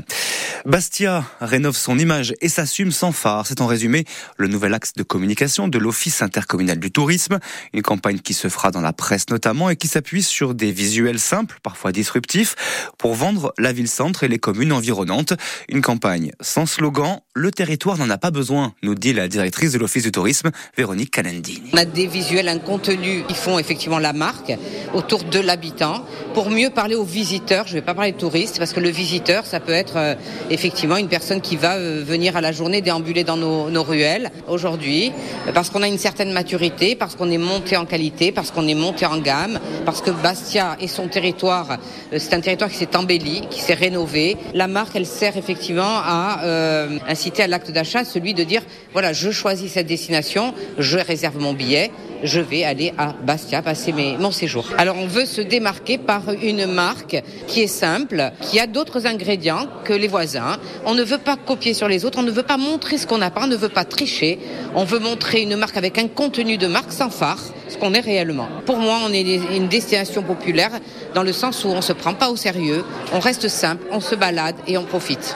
Bastia 0.65 1.25
rénove 1.41 1.75
son 1.75 1.99
image 1.99 2.33
et 2.39 2.47
s'assume 2.47 2.93
sans 2.93 3.11
phare. 3.11 3.47
C'est 3.47 3.59
en 3.59 3.67
résumé 3.67 4.05
le 4.37 4.47
nouvel 4.47 4.73
axe 4.73 4.93
de 4.93 5.03
communication 5.03 5.67
de 5.67 5.77
l'Office 5.77 6.21
intercommunal 6.21 6.79
du 6.79 6.89
tourisme, 6.89 7.39
une 7.73 7.81
campagne 7.81 8.19
qui 8.19 8.33
se 8.33 8.47
fera 8.47 8.60
dans 8.69 8.81
la 8.81 8.93
presse 8.93 9.29
notamment 9.31 9.71
et 9.71 9.75
qui 9.75 9.87
s'appuie 9.87 10.21
sur 10.21 10.53
des 10.53 10.71
visuels 10.71 11.19
simples, 11.19 11.57
parfois 11.63 11.91
disruptifs, 11.91 12.55
pour 12.99 13.15
vendre 13.15 13.53
la 13.57 13.73
ville-centre 13.73 14.23
et 14.23 14.27
les 14.27 14.37
communes 14.37 14.71
environnantes. 14.71 15.33
Une 15.69 15.81
campagne 15.81 16.31
sans 16.39 16.67
slogan, 16.67 17.21
le 17.33 17.49
territoire 17.49 17.97
n'en 17.97 18.09
a 18.09 18.19
pas 18.19 18.29
besoin, 18.29 18.73
nous 18.83 18.93
dit 18.93 19.13
la 19.13 19.27
directrice 19.27 19.71
de 19.71 19.79
l'Office 19.79 20.03
du 20.03 20.11
tourisme, 20.11 20.51
Véronique 20.77 21.11
Calendini. 21.11 21.63
On 21.73 21.77
a 21.77 21.85
des 21.85 22.05
visuels, 22.05 22.47
un 22.47 22.59
contenu 22.59 23.23
qui 23.27 23.33
font 23.33 23.57
effectivement 23.57 23.99
la 23.99 24.13
marque 24.13 24.53
autour 24.93 25.23
de 25.23 25.39
l'habitant 25.39 26.05
pour 26.33 26.49
mieux 26.49 26.69
parler 26.69 26.95
aux 26.95 27.05
visiteurs. 27.05 27.65
Je 27.67 27.71
ne 27.71 27.79
vais 27.79 27.85
pas 27.85 27.93
parler 27.95 28.11
de 28.11 28.17
touristes 28.17 28.59
parce 28.59 28.73
que 28.73 28.79
le 28.79 28.89
visiteur, 28.89 29.45
ça 29.45 29.59
peut 29.59 29.71
être 29.71 29.97
euh, 29.97 30.15
effectivement 30.49 30.97
une 30.97 31.07
personne 31.07 31.41
qui 31.41 31.55
va 31.55 31.75
euh, 31.75 32.03
venir 32.05 32.35
à 32.35 32.41
la 32.41 32.51
journée 32.51 32.81
déambuler 32.81 33.23
dans 33.23 33.37
nos, 33.37 33.69
nos 33.69 33.83
ruelles. 33.83 34.31
Aujourd'hui, 34.47 35.13
parce 35.53 35.69
qu'on 35.69 35.81
a 35.81 35.87
une 35.87 35.97
certaine 35.97 36.33
maturité, 36.33 36.95
parce 36.95 37.15
qu'on 37.15 37.31
est 37.31 37.37
monté 37.37 37.77
en 37.77 37.85
qualité, 37.85 38.31
parce 38.31 38.50
qu'on 38.53 38.67
est 38.67 38.75
monté 38.75 39.05
en 39.05 39.17
gamme, 39.17 39.59
parce 39.85 40.01
que 40.01 40.11
Bastia 40.11 40.77
et 40.79 40.87
son 40.87 41.07
territoire, 41.07 41.77
euh, 42.13 42.17
c'est 42.19 42.33
un 42.33 42.41
territoire 42.41 42.69
qui 42.69 42.77
s'est 42.77 42.95
embelli, 42.95 43.47
qui 43.49 43.61
s'est 43.61 43.73
rénové. 43.73 44.37
La 44.53 44.67
marque, 44.67 44.95
elle 44.95 45.05
sert 45.05 45.37
effectivement 45.37 45.99
à 46.03 46.41
euh, 46.43 46.97
inciter 47.07 47.43
à 47.43 47.47
l'acte 47.47 47.71
d'achat, 47.71 48.05
celui 48.05 48.33
de 48.33 48.43
dire, 48.43 48.61
voilà, 48.93 49.13
je 49.13 49.31
choisis 49.31 49.71
cette 49.71 49.87
destination, 49.87 50.53
je 50.77 50.97
réserve 50.97 51.37
mon 51.39 51.53
billet, 51.53 51.91
je 52.23 52.39
vais 52.39 52.63
aller 52.63 52.93
à 52.97 53.13
Bastia 53.23 53.61
passer 53.61 53.91
mes, 53.91 54.17
mon 54.17 54.31
séjour. 54.31 54.65
Alors 54.77 54.97
on 54.97 55.07
veut 55.07 55.25
se 55.25 55.41
démarquer 55.41 55.97
par 55.97 56.23
une 56.41 56.65
marque 56.65 57.21
qui 57.47 57.61
est 57.61 57.67
simple, 57.67 58.31
qui 58.41 58.59
a 58.59 58.67
d'autres 58.67 59.07
ingrédients 59.07 59.67
que 59.83 59.93
les 59.93 60.07
voisins. 60.07 60.57
On 60.85 60.95
ne 60.95 61.03
veut 61.03 61.17
pas 61.17 61.35
copier 61.35 61.73
sur 61.73 61.87
les 61.87 62.05
autres, 62.05 62.19
on 62.19 62.23
ne 62.23 62.31
veut 62.31 62.43
pas 62.43 62.57
montrer 62.57 62.97
ce 62.97 63.07
qu'on 63.07 63.17
n'a 63.17 63.31
pas, 63.31 63.43
on 63.43 63.47
ne 63.47 63.55
veut 63.55 63.69
pas 63.69 63.85
tricher. 63.85 64.39
On 64.75 64.83
veut 64.83 64.99
montrer 64.99 65.41
une 65.41 65.55
marque 65.55 65.77
avec 65.77 65.97
un 65.97 66.07
contenu 66.07 66.57
de 66.57 66.67
marque 66.67 66.91
sans 66.91 67.09
phare, 67.09 67.43
ce 67.67 67.77
qu'on 67.77 67.93
est 67.93 67.99
réellement. 67.99 68.47
Pour 68.65 68.77
moi, 68.77 68.99
on 69.05 69.13
est 69.13 69.21
une 69.55 69.67
destination 69.67 70.23
populaire 70.23 70.71
dans 71.13 71.23
le 71.23 71.33
sens 71.33 71.63
où 71.65 71.69
on 71.69 71.81
se 71.81 71.93
prend 71.93 72.13
pas 72.13 72.29
au 72.29 72.35
sérieux, 72.35 72.83
on 73.13 73.19
reste 73.19 73.47
simple, 73.47 73.85
on 73.91 73.99
se 73.99 74.15
balade 74.15 74.55
et 74.67 74.77
on 74.77 74.83
profite. 74.83 75.35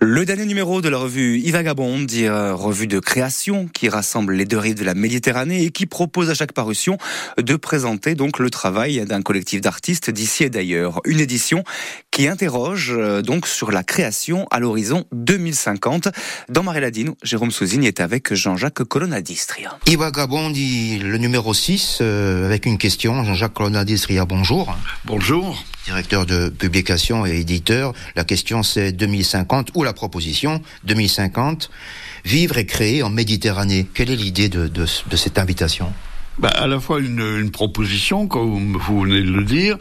Le 0.00 0.24
dernier 0.24 0.44
numéro 0.44 0.80
de 0.80 0.88
la 0.88 0.96
revue 0.96 1.40
Ivagabond, 1.40 2.06
euh, 2.18 2.54
revue 2.54 2.86
de 2.86 3.00
création 3.00 3.66
qui 3.66 3.88
rassemble 3.88 4.32
les 4.32 4.44
deux 4.44 4.56
rives 4.56 4.78
de 4.78 4.84
la 4.84 4.94
Méditerranée 4.94 5.64
et 5.64 5.70
qui 5.70 5.86
propose 5.86 6.30
à 6.30 6.34
chaque 6.34 6.52
parution 6.52 6.98
de 7.36 7.56
présenter 7.56 8.14
donc 8.14 8.38
le 8.38 8.48
travail 8.48 9.04
d'un 9.06 9.22
collectif 9.22 9.60
d'artistes 9.60 10.10
d'ici 10.10 10.44
et 10.44 10.50
d'ailleurs. 10.50 11.00
Une 11.04 11.18
édition 11.18 11.64
qui 12.18 12.26
interroge 12.26 12.92
euh, 12.96 13.22
donc 13.22 13.46
sur 13.46 13.70
la 13.70 13.84
création 13.84 14.48
à 14.50 14.58
l'horizon 14.58 15.04
2050. 15.12 16.08
Dans 16.48 16.64
Maréladine, 16.64 17.14
Jérôme 17.22 17.52
Souzigne 17.52 17.84
est 17.84 18.00
avec 18.00 18.34
Jean-Jacques 18.34 18.82
Colonna-Distria. 18.82 19.78
Ivagabond 19.86 20.50
dit 20.50 20.98
le 20.98 21.16
numéro 21.18 21.54
6 21.54 21.98
euh, 22.00 22.44
avec 22.44 22.66
une 22.66 22.76
question. 22.76 23.22
Jean-Jacques 23.22 23.52
Colonna-Distria, 23.52 24.24
bonjour. 24.24 24.76
Bonjour 25.04 25.64
directeur 25.84 26.26
de 26.26 26.48
publication 26.48 27.24
et 27.24 27.38
éditeur. 27.38 27.92
La 28.16 28.24
question 28.24 28.64
c'est 28.64 28.90
2050 28.90 29.70
ou 29.76 29.84
la 29.84 29.92
proposition 29.92 30.60
2050, 30.84 31.70
vivre 32.24 32.58
et 32.58 32.66
créer 32.66 33.04
en 33.04 33.10
Méditerranée. 33.10 33.86
Quelle 33.94 34.10
est 34.10 34.16
l'idée 34.16 34.48
de, 34.48 34.66
de, 34.66 34.86
de 35.08 35.16
cette 35.16 35.38
invitation? 35.38 35.92
Bah, 36.38 36.48
à 36.48 36.66
la 36.66 36.80
fois 36.80 37.00
une, 37.00 37.20
une, 37.40 37.50
proposition, 37.50 38.26
comme 38.26 38.76
vous 38.76 39.00
venez 39.00 39.22
de 39.22 39.30
le 39.30 39.44
dire, 39.44 39.76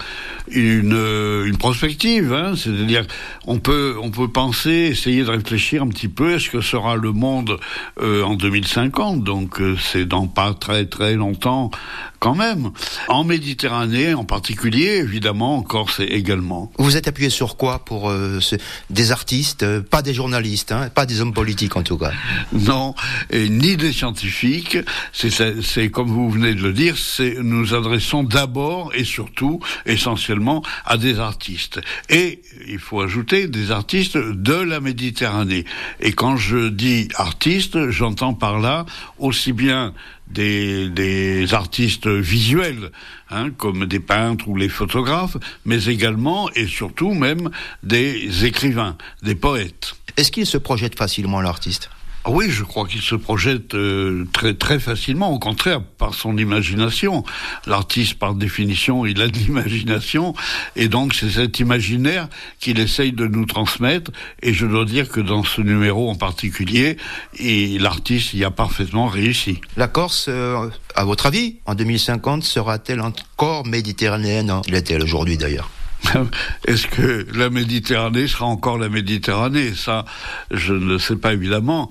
une, 0.50 0.98
une 1.46 1.58
prospective, 1.58 2.34
hein, 2.34 2.54
c'est-à-dire 2.56 3.06
on 3.46 3.60
peut 3.60 3.96
on 4.02 4.10
peut 4.10 4.28
penser, 4.28 4.72
essayer 4.72 5.24
de 5.24 5.30
réfléchir 5.30 5.84
un 5.84 5.88
petit 5.88 6.08
peu 6.08 6.36
à 6.36 6.40
ce 6.40 6.50
que 6.50 6.62
sera 6.62 6.96
le 6.96 7.12
monde 7.12 7.58
euh, 8.02 8.24
en 8.24 8.36
2050. 8.36 9.24
Donc 9.24 9.62
euh, 9.62 9.76
c'est 9.80 10.06
dans 10.06 10.28
pas 10.28 10.54
très 10.54 10.86
très 10.86 11.16
longtemps 11.16 11.72
quand 12.20 12.36
même. 12.36 12.72
En 13.08 13.24
Méditerranée, 13.24 14.14
en 14.14 14.26
particulier, 14.26 14.98
évidemment, 14.98 15.58
en 15.58 15.62
Corse 15.62 16.00
également. 16.00 16.72
Vous 16.78 16.98
êtes 16.98 17.08
appuyé 17.08 17.30
sur 17.30 17.58
quoi 17.58 17.80
pour 17.80 18.10
euh, 18.10 18.40
ce, 18.40 18.56
des 18.90 19.12
artistes, 19.12 19.64
euh, 19.64 19.82
pas 19.82 20.02
des 20.02 20.14
journalistes, 20.14 20.72
hein, 20.72 20.90
pas 20.90 21.06
des 21.06 21.22
hommes 21.22 21.34
politiques 21.34 21.76
en 21.76 21.84
tout 21.84 21.98
cas? 21.98 22.12
Non, 22.54 22.96
et 23.30 23.50
ni 23.50 23.78
des 23.78 23.94
scientifiques. 23.94 24.78
C'est 25.14 25.90
comme 25.90 26.10
vous 26.10 26.30
venez 26.30 26.54
de 26.54 26.62
le 26.62 26.74
dire, 26.74 26.96
nous 27.42 27.74
adressons 27.74 28.24
d'abord 28.24 28.92
et 28.96 29.04
surtout, 29.04 29.60
essentiellement, 29.86 30.64
à 30.86 30.98
des 30.98 31.20
artistes. 31.20 31.80
Et 32.10 32.42
il 32.68 32.80
faut 32.80 33.02
ajouter 33.02 33.48
des 33.48 33.72
artistes 33.72 34.18
de 34.18 34.54
la 34.54 34.80
Méditerranée. 34.80 35.66
Et 36.00 36.14
quand 36.14 36.38
je 36.38 36.70
dis 36.70 37.10
artistes, 37.16 37.90
j'entends 37.90 38.34
par 38.34 38.60
là 38.60 38.86
aussi 39.20 39.54
bien 39.54 39.94
des, 40.30 40.90
des 40.90 41.54
artistes 41.54 42.08
visuels, 42.08 42.92
hein, 43.30 43.50
comme 43.52 43.86
des 43.86 44.00
peintres 44.00 44.48
ou 44.48 44.56
les 44.56 44.70
photographes, 44.70 45.38
mais 45.66 45.86
également 45.86 46.50
et 46.52 46.68
surtout 46.68 47.14
même 47.14 47.50
des 47.84 48.46
écrivains, 48.46 48.98
des 49.24 49.36
poètes. 49.36 49.96
Est-ce 50.18 50.32
qu'il 50.32 50.46
se 50.46 50.58
projette 50.58 50.98
facilement 50.98 51.42
l'artiste? 51.42 51.90
Ah 52.28 52.32
oui, 52.32 52.50
je 52.50 52.66
crois 52.66 52.86
qu'il 52.86 53.00
se 53.02 53.16
projette 53.16 53.74
euh, 53.74 54.28
très 54.34 54.54
très 54.54 54.80
facilement. 54.80 55.32
Au 55.32 55.40
contraire, 55.40 55.82
par 55.82 56.14
son 56.14 56.38
imagination. 56.38 57.24
L'artiste, 57.66 58.16
par 58.16 58.34
définition, 58.34 59.06
il 59.06 59.22
a 59.22 59.30
de 59.30 59.38
l'imagination, 59.38 60.36
et 60.76 60.90
donc 60.90 61.14
c'est 61.14 61.30
cet 61.30 61.62
imaginaire 61.62 62.28
qu'il 62.60 62.82
essaye 62.82 63.14
de 63.14 63.28
nous 63.28 63.46
transmettre. 63.46 64.12
Et 64.42 64.54
je 64.54 64.66
dois 64.66 64.84
dire 64.84 65.08
que 65.08 65.22
dans 65.22 65.46
ce 65.46 65.62
numéro 65.62 66.10
en 66.10 66.16
particulier, 66.16 66.98
l'artiste 67.40 68.34
y 68.34 68.44
a 68.44 68.52
parfaitement 68.52 69.08
réussi. 69.08 69.62
La 69.78 69.88
Corse, 69.88 70.26
euh, 70.28 70.70
à 70.96 71.06
votre 71.06 71.28
avis, 71.28 71.56
en 71.66 71.76
2050, 71.76 72.44
sera-t-elle 72.44 73.00
encore 73.00 73.66
méditerranéenne? 73.66 74.54
L'est-elle 74.68 75.02
aujourd'hui 75.02 75.38
d'ailleurs? 75.38 75.70
Est-ce 76.68 76.88
que 76.88 77.26
la 77.34 77.50
Méditerranée 77.50 78.28
sera 78.28 78.46
encore 78.46 78.78
la 78.78 78.90
Méditerranée? 78.90 79.74
Ça, 79.76 80.06
je 80.52 80.74
ne 80.74 80.86
le 80.94 81.00
sais 81.00 81.16
pas 81.16 81.34
évidemment. 81.34 81.90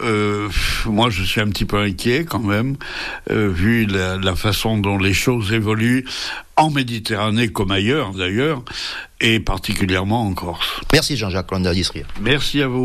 Euh, 0.00 0.48
moi, 0.86 1.10
je 1.10 1.22
suis 1.22 1.40
un 1.40 1.48
petit 1.48 1.64
peu 1.64 1.78
inquiet 1.78 2.24
quand 2.24 2.40
même, 2.40 2.76
euh, 3.30 3.48
vu 3.48 3.86
la, 3.86 4.16
la, 4.16 4.34
façon 4.34 4.78
dont 4.78 4.98
les 4.98 5.14
choses 5.14 5.52
évoluent 5.52 6.04
en 6.56 6.70
Méditerranée 6.70 7.48
comme 7.48 7.70
ailleurs 7.70 8.12
d'ailleurs, 8.12 8.62
et 9.20 9.38
particulièrement 9.40 10.26
en 10.26 10.34
Corse. 10.34 10.80
Merci 10.92 11.16
Jean-Jacques. 11.16 11.50
Merci 12.20 12.62
à 12.62 12.68
vous. 12.68 12.80